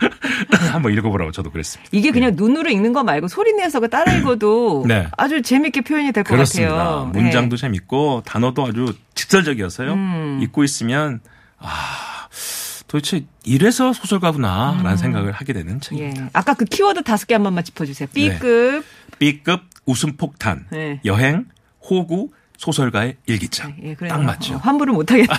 한번 0.72 0.94
읽어보라고 0.94 1.32
저도 1.32 1.52
그랬습니다. 1.52 1.90
이게 1.92 2.12
그냥 2.12 2.34
눈으로 2.36 2.70
읽는 2.70 2.94
거 2.94 3.04
말고 3.04 3.28
소리 3.28 3.54
내서 3.54 3.80
그 3.80 3.90
따라 3.90 4.14
읽어도 4.14 4.86
네. 4.88 5.08
아주 5.18 5.42
재밌게 5.42 5.82
표현이 5.82 6.12
될것 6.12 6.30
그렇습니다. 6.32 6.76
같아요. 6.76 7.12
네. 7.14 7.22
문장도 7.22 7.58
재밌고 7.58 8.24
단어도 8.26 8.66
아주 8.68 8.94
직설적이어서요. 9.18 9.94
음. 9.94 10.40
읽고 10.44 10.64
있으면 10.64 11.20
아 11.58 12.28
도대체 12.88 13.26
이래서 13.44 13.92
소설가구나라는 13.92 14.96
생각을 14.98 15.32
하게 15.34 15.52
되는 15.54 15.82
책입니다. 15.82 16.24
예. 16.26 16.30
아까 16.34 16.54
그 16.54 16.64
키워드 16.66 17.04
다섯 17.04 17.26
개 17.28 17.34
한 17.36 17.44
번만 17.44 17.64
짚어주세요. 17.64 18.08
네. 18.14 18.14
B급. 18.40 18.86
B급 19.20 19.62
웃음 19.86 20.16
폭탄, 20.18 20.66
네. 20.72 21.00
여행, 21.06 21.46
호구, 21.90 22.32
소설가의 22.58 23.16
일기장. 23.28 23.76
예, 23.84 23.94
그래요. 23.94 24.14
딱 24.14 24.24
맞죠. 24.24 24.56
어, 24.56 24.58
환불을 24.58 24.94
못하겠다. 24.94 25.34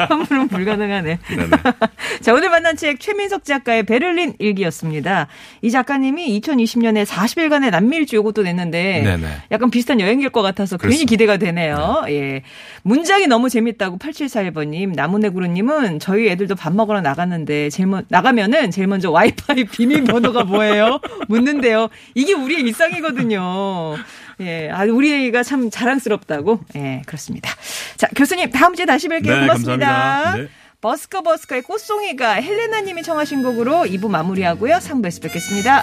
환불은 0.08 0.48
불가능하네. 0.48 1.18
네네. 1.28 1.50
자, 2.22 2.32
오늘 2.32 2.48
만난 2.48 2.76
책 2.76 3.00
최민석 3.00 3.44
작가의 3.44 3.84
베를린 3.84 4.34
일기였습니다. 4.38 5.28
이 5.60 5.70
작가님이 5.70 6.40
2020년에 6.40 7.04
40일간의 7.04 7.70
남미 7.70 7.96
일주 7.98 8.16
요것도 8.16 8.42
냈는데 8.42 9.02
네네. 9.02 9.28
약간 9.52 9.70
비슷한 9.70 10.00
여행일 10.00 10.30
것 10.30 10.40
같아서 10.42 10.78
괜히 10.78 10.96
그렇습니다. 10.96 11.10
기대가 11.10 11.36
되네요. 11.36 12.04
예. 12.08 12.42
문장이 12.82 13.26
너무 13.26 13.50
재밌다고 13.50 13.98
8741번님, 13.98 14.94
나무네구루님은 14.94 15.98
저희 16.00 16.28
애들도 16.28 16.54
밥 16.54 16.74
먹으러 16.74 17.02
나갔는데 17.02 17.68
제일 17.70 17.88
먼, 17.88 18.04
나가면은 18.08 18.70
제일 18.70 18.86
먼저 18.88 19.10
와이파이 19.10 19.64
비밀번호가 19.64 20.44
뭐예요? 20.44 20.98
묻는데요. 21.28 21.88
이게 22.14 22.32
우리의 22.32 22.62
일상이거든요. 22.62 23.96
예, 24.40 24.70
아, 24.70 24.84
우리가 24.84 25.42
참 25.42 25.70
자랑스럽다고. 25.70 26.60
예, 26.76 27.02
그렇습니다. 27.06 27.50
자, 27.96 28.08
교수님, 28.16 28.50
다음 28.50 28.74
주에 28.74 28.86
다시 28.86 29.08
뵐게요. 29.08 29.26
네, 29.26 29.40
고맙습니다. 29.40 30.36
네. 30.36 30.48
버스커 30.80 31.22
버스커의 31.22 31.62
꽃송이가 31.62 32.34
헬레나 32.34 32.82
님이 32.82 33.02
청하신 33.02 33.42
곡으로 33.42 33.84
2부 33.84 34.08
마무리하고요. 34.08 34.74
3부에서 34.76 35.22
뵙겠습니다. 35.22 35.82